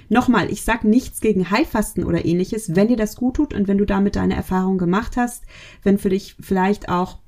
Nochmal, 0.08 0.50
ich 0.50 0.62
sag 0.62 0.84
nichts 0.84 1.20
gegen 1.20 1.50
Heilfasten 1.50 2.04
oder 2.04 2.24
ähnliches, 2.24 2.74
wenn 2.74 2.88
dir 2.88 2.96
das 2.96 3.16
gut 3.16 3.36
tut 3.36 3.54
und 3.54 3.68
wenn 3.68 3.78
du 3.78 3.84
damit 3.84 4.16
deine 4.16 4.36
Erfahrung 4.36 4.78
gemacht 4.78 5.16
hast, 5.16 5.44
wenn 5.82 5.98
für 5.98 6.10
dich 6.10 6.36
vielleicht 6.40 6.88
auch 6.88 7.18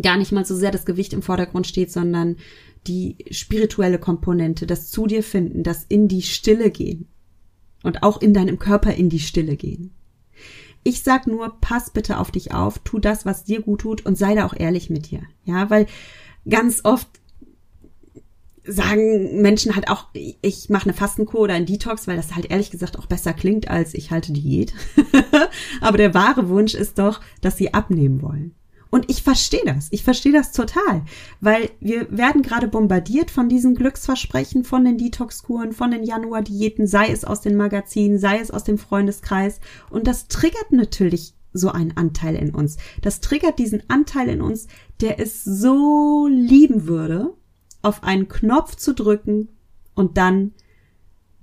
gar 0.00 0.16
nicht 0.16 0.32
mal 0.32 0.44
so 0.44 0.56
sehr 0.56 0.70
das 0.70 0.86
Gewicht 0.86 1.12
im 1.12 1.22
Vordergrund 1.22 1.66
steht, 1.66 1.92
sondern 1.92 2.36
die 2.86 3.16
spirituelle 3.30 3.98
Komponente, 3.98 4.66
das 4.66 4.90
zu 4.90 5.06
dir 5.06 5.22
finden, 5.22 5.62
das 5.62 5.84
in 5.88 6.08
die 6.08 6.22
Stille 6.22 6.70
gehen 6.70 7.08
und 7.82 8.02
auch 8.02 8.20
in 8.20 8.34
deinem 8.34 8.58
Körper 8.58 8.92
in 8.94 9.08
die 9.08 9.20
Stille 9.20 9.56
gehen. 9.56 9.92
Ich 10.82 11.02
sag 11.02 11.26
nur, 11.26 11.56
pass 11.60 11.90
bitte 11.90 12.18
auf 12.18 12.30
dich 12.30 12.52
auf, 12.52 12.78
tu 12.80 12.98
das, 12.98 13.24
was 13.24 13.44
dir 13.44 13.62
gut 13.62 13.82
tut 13.82 14.04
und 14.04 14.18
sei 14.18 14.34
da 14.34 14.44
auch 14.44 14.54
ehrlich 14.54 14.90
mit 14.90 15.10
dir. 15.10 15.22
Ja, 15.44 15.70
weil 15.70 15.86
ganz 16.48 16.84
oft 16.84 17.08
sagen 18.66 19.42
Menschen 19.42 19.74
halt 19.74 19.88
auch, 19.88 20.06
ich 20.12 20.70
mache 20.70 20.84
eine 20.84 20.94
Fastenkur 20.94 21.40
oder 21.40 21.54
ein 21.54 21.66
Detox, 21.66 22.06
weil 22.06 22.16
das 22.16 22.34
halt 22.34 22.50
ehrlich 22.50 22.70
gesagt 22.70 22.98
auch 22.98 23.06
besser 23.06 23.32
klingt 23.32 23.68
als 23.68 23.94
ich 23.94 24.10
halte 24.10 24.32
Diät. 24.32 24.72
Aber 25.80 25.98
der 25.98 26.14
wahre 26.14 26.48
Wunsch 26.48 26.74
ist 26.74 26.98
doch, 26.98 27.20
dass 27.40 27.56
sie 27.56 27.74
abnehmen 27.74 28.22
wollen. 28.22 28.54
Und 28.90 29.10
ich 29.10 29.24
verstehe 29.24 29.64
das. 29.66 29.88
Ich 29.90 30.04
verstehe 30.04 30.32
das 30.32 30.52
total, 30.52 31.02
weil 31.40 31.70
wir 31.80 32.06
werden 32.16 32.42
gerade 32.42 32.68
bombardiert 32.68 33.28
von 33.32 33.48
diesen 33.48 33.74
Glücksversprechen, 33.74 34.62
von 34.62 34.84
den 34.84 34.98
Detox-Kuren, 34.98 35.72
von 35.72 35.90
den 35.90 36.04
Januar-Diäten, 36.04 36.86
sei 36.86 37.08
es 37.08 37.24
aus 37.24 37.40
den 37.40 37.56
Magazinen, 37.56 38.20
sei 38.20 38.38
es 38.38 38.52
aus 38.52 38.62
dem 38.62 38.78
Freundeskreis. 38.78 39.58
Und 39.90 40.06
das 40.06 40.28
triggert 40.28 40.70
natürlich 40.70 41.34
so 41.52 41.70
einen 41.70 41.96
Anteil 41.96 42.36
in 42.36 42.54
uns. 42.54 42.76
Das 43.02 43.20
triggert 43.20 43.58
diesen 43.58 43.82
Anteil 43.88 44.28
in 44.28 44.40
uns, 44.40 44.68
der 45.00 45.18
es 45.18 45.42
so 45.42 46.28
lieben 46.30 46.86
würde, 46.86 47.34
auf 47.84 48.02
einen 48.02 48.28
Knopf 48.28 48.76
zu 48.76 48.94
drücken 48.94 49.48
und 49.94 50.16
dann 50.16 50.52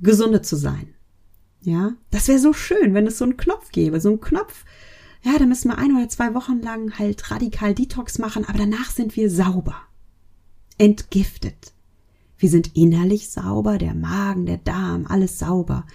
gesunde 0.02 0.42
zu 0.42 0.56
sein. 0.56 0.94
Ja, 1.62 1.94
das 2.10 2.28
wäre 2.28 2.40
so 2.40 2.54
schön, 2.54 2.94
wenn 2.94 3.06
es 3.06 3.20
so 3.20 3.26
einen 3.26 3.38
Knopf 3.38 3.72
gäbe, 3.72 4.02
so 4.02 4.10
einen 4.10 4.22
Knopf. 4.22 4.66
Ja, 5.24 5.38
da 5.38 5.46
müssen 5.46 5.70
wir 5.70 5.78
ein 5.78 5.96
oder 5.96 6.10
zwei 6.10 6.34
Wochen 6.34 6.60
lang 6.62 6.98
halt 6.98 7.30
radikal 7.30 7.76
Detox 7.76 8.18
machen, 8.18 8.46
aber 8.46 8.58
danach 8.58 8.90
sind 8.90 9.16
wir 9.16 9.30
sauber. 9.30 9.76
Entgiftet. 10.80 11.74
Wir 12.40 12.50
sind 12.50 12.76
innerlich 12.76 13.30
sauber, 13.30 13.78
der 13.78 13.94
Magen, 13.94 14.48
der 14.48 14.58
Darm, 14.58 15.06
alles 15.06 15.38
sauber. 15.38 15.86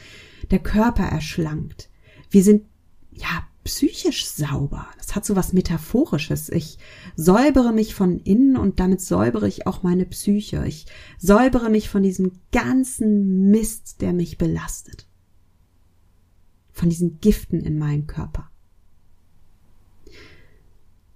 Der 0.52 0.60
Körper 0.60 1.02
erschlankt. 1.02 1.90
Wir 2.30 2.44
sind, 2.44 2.62
ja, 3.10 3.42
psychisch 3.64 4.26
sauber. 4.26 4.86
Hat 5.16 5.24
so 5.24 5.34
was 5.34 5.54
Metaphorisches. 5.54 6.50
Ich 6.50 6.76
säubere 7.16 7.72
mich 7.72 7.94
von 7.94 8.18
innen 8.18 8.58
und 8.58 8.80
damit 8.80 9.00
säubere 9.00 9.48
ich 9.48 9.66
auch 9.66 9.82
meine 9.82 10.04
Psyche. 10.04 10.66
Ich 10.66 10.84
säubere 11.16 11.70
mich 11.70 11.88
von 11.88 12.02
diesem 12.02 12.32
ganzen 12.52 13.50
Mist, 13.50 14.02
der 14.02 14.12
mich 14.12 14.36
belastet. 14.36 15.08
Von 16.70 16.90
diesen 16.90 17.18
Giften 17.20 17.60
in 17.60 17.78
meinem 17.78 18.06
Körper. 18.06 18.50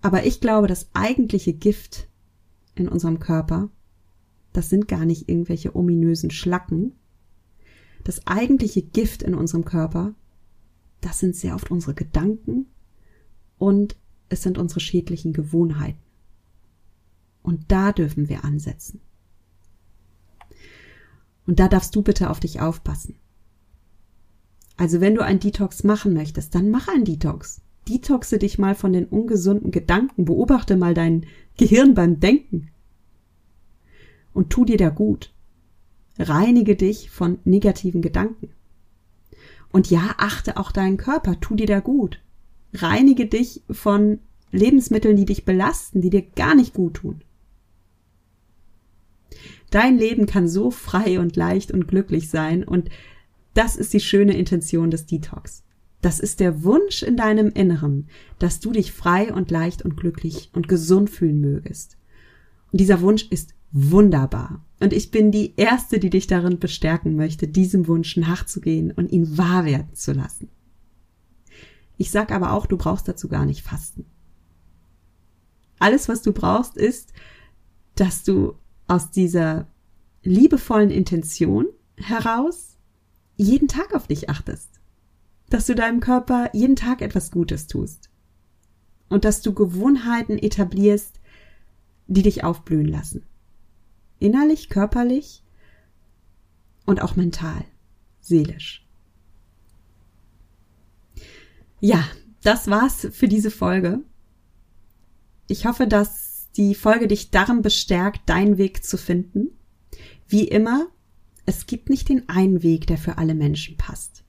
Aber 0.00 0.24
ich 0.24 0.40
glaube, 0.40 0.66
das 0.66 0.88
eigentliche 0.94 1.52
Gift 1.52 2.08
in 2.74 2.88
unserem 2.88 3.18
Körper, 3.18 3.68
das 4.54 4.70
sind 4.70 4.88
gar 4.88 5.04
nicht 5.04 5.28
irgendwelche 5.28 5.76
ominösen 5.76 6.30
Schlacken. 6.30 6.94
Das 8.04 8.26
eigentliche 8.26 8.80
Gift 8.80 9.22
in 9.22 9.34
unserem 9.34 9.66
Körper, 9.66 10.14
das 11.02 11.18
sind 11.18 11.36
sehr 11.36 11.54
oft 11.54 11.70
unsere 11.70 11.92
Gedanken 11.92 12.64
und 13.60 13.94
es 14.30 14.42
sind 14.42 14.56
unsere 14.56 14.80
schädlichen 14.80 15.34
Gewohnheiten. 15.34 16.00
Und 17.42 17.70
da 17.70 17.92
dürfen 17.92 18.28
wir 18.30 18.42
ansetzen. 18.42 19.00
Und 21.46 21.60
da 21.60 21.68
darfst 21.68 21.94
du 21.94 22.02
bitte 22.02 22.30
auf 22.30 22.40
dich 22.40 22.60
aufpassen. 22.60 23.16
Also 24.78 25.02
wenn 25.02 25.14
du 25.14 25.22
ein 25.22 25.40
Detox 25.40 25.84
machen 25.84 26.14
möchtest, 26.14 26.54
dann 26.54 26.70
mach 26.70 26.88
ein 26.88 27.04
Detox. 27.04 27.60
Detoxe 27.86 28.38
dich 28.38 28.58
mal 28.58 28.74
von 28.74 28.94
den 28.94 29.04
ungesunden 29.04 29.70
Gedanken, 29.70 30.24
beobachte 30.24 30.76
mal 30.76 30.94
dein 30.94 31.26
Gehirn 31.58 31.92
beim 31.92 32.18
Denken. 32.18 32.70
Und 34.32 34.48
tu 34.48 34.64
dir 34.64 34.78
da 34.78 34.88
gut. 34.88 35.34
Reinige 36.18 36.76
dich 36.76 37.10
von 37.10 37.38
negativen 37.44 38.00
Gedanken. 38.00 38.48
Und 39.70 39.90
ja, 39.90 40.14
achte 40.16 40.56
auch 40.56 40.72
deinen 40.72 40.96
Körper, 40.96 41.38
tu 41.40 41.56
dir 41.56 41.66
da 41.66 41.80
gut. 41.80 42.20
Reinige 42.72 43.26
dich 43.26 43.62
von 43.70 44.18
Lebensmitteln, 44.52 45.16
die 45.16 45.24
dich 45.24 45.44
belasten, 45.44 46.00
die 46.00 46.10
dir 46.10 46.22
gar 46.22 46.54
nicht 46.54 46.74
gut 46.74 46.94
tun. 46.94 47.22
Dein 49.70 49.98
Leben 49.98 50.26
kann 50.26 50.48
so 50.48 50.70
frei 50.70 51.20
und 51.20 51.36
leicht 51.36 51.70
und 51.70 51.86
glücklich 51.86 52.28
sein 52.28 52.64
und 52.64 52.90
das 53.54 53.76
ist 53.76 53.92
die 53.92 54.00
schöne 54.00 54.36
Intention 54.36 54.90
des 54.90 55.06
Detox. 55.06 55.62
Das 56.02 56.18
ist 56.18 56.40
der 56.40 56.64
Wunsch 56.64 57.02
in 57.02 57.16
deinem 57.16 57.50
Inneren, 57.50 58.08
dass 58.38 58.60
du 58.60 58.72
dich 58.72 58.92
frei 58.92 59.32
und 59.32 59.50
leicht 59.50 59.82
und 59.82 59.96
glücklich 59.96 60.50
und 60.54 60.66
gesund 60.66 61.10
fühlen 61.10 61.40
mögest. 61.40 61.96
Und 62.72 62.80
dieser 62.80 63.00
Wunsch 63.00 63.26
ist 63.30 63.54
wunderbar. 63.72 64.64
Und 64.80 64.92
ich 64.92 65.10
bin 65.10 65.30
die 65.30 65.54
Erste, 65.56 65.98
die 65.98 66.10
dich 66.10 66.26
darin 66.26 66.58
bestärken 66.58 67.16
möchte, 67.16 67.48
diesem 67.48 67.86
Wunsch 67.86 68.16
nachzugehen 68.16 68.92
und 68.92 69.12
ihn 69.12 69.36
wahr 69.36 69.64
werden 69.64 69.94
zu 69.94 70.12
lassen. 70.12 70.48
Ich 72.00 72.10
sag 72.10 72.32
aber 72.32 72.54
auch, 72.54 72.64
du 72.64 72.78
brauchst 72.78 73.08
dazu 73.08 73.28
gar 73.28 73.44
nicht 73.44 73.60
fasten. 73.62 74.06
Alles, 75.78 76.08
was 76.08 76.22
du 76.22 76.32
brauchst, 76.32 76.78
ist, 76.78 77.12
dass 77.94 78.24
du 78.24 78.54
aus 78.86 79.10
dieser 79.10 79.66
liebevollen 80.22 80.90
Intention 80.90 81.66
heraus 81.96 82.78
jeden 83.36 83.68
Tag 83.68 83.94
auf 83.94 84.06
dich 84.06 84.30
achtest. 84.30 84.80
Dass 85.50 85.66
du 85.66 85.74
deinem 85.74 86.00
Körper 86.00 86.48
jeden 86.54 86.76
Tag 86.76 87.02
etwas 87.02 87.30
Gutes 87.30 87.66
tust. 87.66 88.08
Und 89.10 89.26
dass 89.26 89.42
du 89.42 89.52
Gewohnheiten 89.52 90.38
etablierst, 90.38 91.20
die 92.06 92.22
dich 92.22 92.44
aufblühen 92.44 92.88
lassen 92.88 93.26
innerlich, 94.20 94.68
körperlich 94.68 95.42
und 96.86 97.02
auch 97.02 97.16
mental, 97.16 97.64
seelisch. 98.20 98.86
Ja, 101.80 102.04
das 102.42 102.68
war's 102.68 103.08
für 103.10 103.28
diese 103.28 103.50
Folge. 103.50 104.00
Ich 105.48 105.66
hoffe, 105.66 105.86
dass 105.86 106.48
die 106.56 106.74
Folge 106.74 107.08
dich 107.08 107.30
darin 107.30 107.62
bestärkt, 107.62 108.28
deinen 108.28 108.58
Weg 108.58 108.84
zu 108.84 108.98
finden. 108.98 109.48
Wie 110.28 110.46
immer, 110.46 110.88
es 111.46 111.66
gibt 111.66 111.90
nicht 111.90 112.08
den 112.08 112.28
einen 112.28 112.62
Weg, 112.62 112.86
der 112.86 112.98
für 112.98 113.18
alle 113.18 113.34
Menschen 113.34 113.76
passt. 113.76 114.24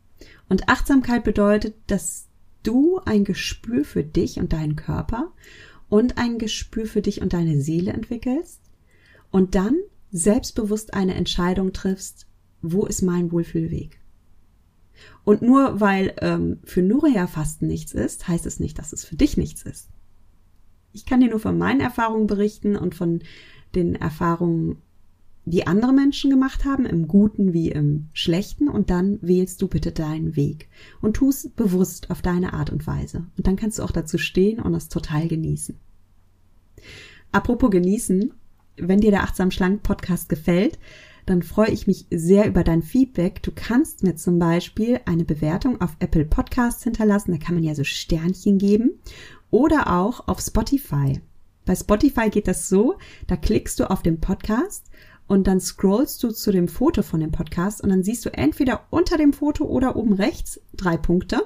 Und 0.49 0.69
Achtsamkeit 0.69 1.23
bedeutet, 1.23 1.75
dass 1.87 2.27
du 2.63 2.99
ein 3.05 3.23
Gespür 3.23 3.85
für 3.85 4.03
dich 4.03 4.39
und 4.39 4.53
deinen 4.53 4.75
Körper 4.75 5.31
und 5.89 6.17
ein 6.17 6.37
Gespür 6.37 6.85
für 6.85 7.01
dich 7.01 7.21
und 7.21 7.33
deine 7.33 7.61
Seele 7.61 7.91
entwickelst 7.91 8.61
und 9.29 9.55
dann 9.55 9.77
selbstbewusst 10.11 10.93
eine 10.93 11.15
Entscheidung 11.15 11.73
triffst, 11.73 12.27
wo 12.61 12.85
ist 12.85 13.01
mein 13.01 13.31
Wohlfühlweg? 13.31 14.00
Und 15.23 15.41
nur 15.41 15.79
weil 15.79 16.13
ähm, 16.21 16.59
für 16.63 16.81
Nuria 16.81 17.27
Fasten 17.27 17.67
nichts 17.67 17.93
ist, 17.93 18.27
heißt 18.27 18.45
es 18.45 18.59
nicht, 18.59 18.79
dass 18.79 18.93
es 18.93 19.05
für 19.05 19.15
dich 19.15 19.37
nichts 19.37 19.63
ist. 19.63 19.89
Ich 20.93 21.05
kann 21.05 21.21
dir 21.21 21.29
nur 21.29 21.39
von 21.39 21.57
meinen 21.57 21.79
Erfahrungen 21.79 22.27
berichten 22.27 22.75
und 22.75 22.95
von 22.95 23.21
den 23.75 23.95
Erfahrungen, 23.95 24.77
die 25.45 25.65
andere 25.65 25.93
Menschen 25.93 26.29
gemacht 26.29 26.65
haben, 26.65 26.85
im 26.85 27.07
Guten 27.07 27.53
wie 27.53 27.69
im 27.69 28.09
Schlechten, 28.13 28.67
und 28.67 28.89
dann 28.89 29.19
wählst 29.21 29.61
du 29.61 29.67
bitte 29.67 29.91
deinen 29.91 30.35
Weg 30.35 30.69
und 31.01 31.15
tust 31.15 31.55
bewusst 31.55 32.11
auf 32.11 32.21
deine 32.21 32.53
Art 32.53 32.69
und 32.69 32.85
Weise. 32.85 33.25
Und 33.37 33.47
dann 33.47 33.55
kannst 33.55 33.79
du 33.79 33.83
auch 33.83 33.91
dazu 33.91 34.17
stehen 34.17 34.59
und 34.59 34.73
das 34.73 34.89
total 34.89 35.27
genießen. 35.27 35.77
Apropos 37.31 37.71
genießen, 37.71 38.33
wenn 38.77 38.99
dir 38.99 39.11
der 39.11 39.23
Achtsam 39.23 39.51
Schlank 39.51 39.83
Podcast 39.83 40.29
gefällt, 40.29 40.77
dann 41.25 41.43
freue 41.43 41.69
ich 41.69 41.87
mich 41.87 42.05
sehr 42.09 42.47
über 42.47 42.63
dein 42.63 42.81
Feedback. 42.81 43.43
Du 43.43 43.51
kannst 43.53 44.03
mir 44.03 44.15
zum 44.15 44.39
Beispiel 44.39 44.99
eine 45.05 45.23
Bewertung 45.23 45.79
auf 45.81 45.95
Apple 45.99 46.25
Podcasts 46.25 46.83
hinterlassen. 46.83 47.31
Da 47.31 47.37
kann 47.37 47.55
man 47.55 47.63
ja 47.63 47.75
so 47.75 47.83
Sternchen 47.83 48.57
geben. 48.57 48.99
Oder 49.49 49.93
auch 49.93 50.27
auf 50.27 50.39
Spotify. 50.39 51.21
Bei 51.65 51.75
Spotify 51.75 52.29
geht 52.29 52.47
das 52.47 52.69
so, 52.69 52.95
da 53.27 53.35
klickst 53.35 53.79
du 53.79 53.89
auf 53.89 54.01
den 54.01 54.19
Podcast 54.19 54.89
und 55.27 55.47
dann 55.47 55.59
scrollst 55.59 56.23
du 56.23 56.31
zu 56.31 56.51
dem 56.51 56.67
Foto 56.67 57.03
von 57.03 57.19
dem 57.19 57.31
Podcast 57.31 57.81
und 57.81 57.89
dann 57.89 58.03
siehst 58.03 58.25
du 58.25 58.33
entweder 58.33 58.87
unter 58.89 59.17
dem 59.17 59.31
Foto 59.31 59.65
oder 59.65 59.95
oben 59.95 60.13
rechts 60.13 60.59
drei 60.73 60.97
Punkte. 60.97 61.43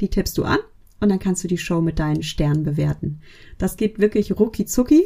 Die 0.00 0.08
tippst 0.08 0.38
du 0.38 0.44
an 0.44 0.58
und 1.02 1.08
dann 1.08 1.18
kannst 1.18 1.42
du 1.42 1.48
die 1.48 1.58
Show 1.58 1.80
mit 1.80 1.98
deinen 1.98 2.22
Sternen 2.22 2.62
bewerten. 2.62 3.20
Das 3.58 3.76
geht 3.76 3.98
wirklich 3.98 4.38
rucki 4.38 4.66
zucki. 4.66 5.04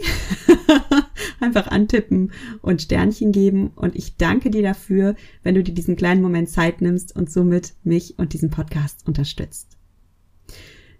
Einfach 1.41 1.69
antippen 1.69 2.33
und 2.61 2.83
Sternchen 2.83 3.33
geben 3.33 3.73
und 3.75 3.97
ich 3.97 4.17
danke 4.17 4.51
dir 4.51 4.63
dafür, 4.63 5.17
wenn 5.43 5.55
du 5.55 5.63
dir 5.63 5.73
diesen 5.73 5.97
kleinen 5.97 6.21
Moment 6.21 6.51
Zeit 6.51 6.83
nimmst 6.83 7.17
und 7.17 7.31
somit 7.31 7.75
mich 7.83 8.19
und 8.19 8.35
diesen 8.35 8.51
Podcast 8.51 9.07
unterstützt. 9.07 9.79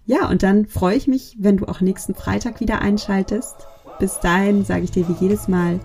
Ja, 0.05 0.29
und 0.29 0.41
dann 0.41 0.65
freue 0.65 0.97
ich 0.97 1.07
mich, 1.07 1.37
wenn 1.39 1.57
du 1.57 1.67
auch 1.67 1.79
nächsten 1.79 2.15
Freitag 2.15 2.59
wieder 2.59 2.81
einschaltest. 2.81 3.55
Bis 3.99 4.19
dahin 4.19 4.65
sage 4.65 4.85
ich 4.85 4.91
dir 4.91 5.07
wie 5.07 5.23
jedes 5.23 5.47
Mal, 5.47 5.79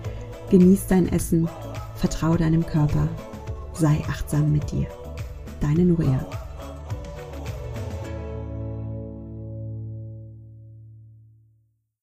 genieß 0.49 0.87
dein 0.87 1.07
Essen, 1.07 1.47
vertraue 1.95 2.37
deinem 2.37 2.65
Körper, 2.65 3.07
sei 3.73 4.01
achtsam 4.09 4.51
mit 4.51 4.71
dir. 4.71 4.87
Deine 5.61 5.85
Nuria. 5.85 6.42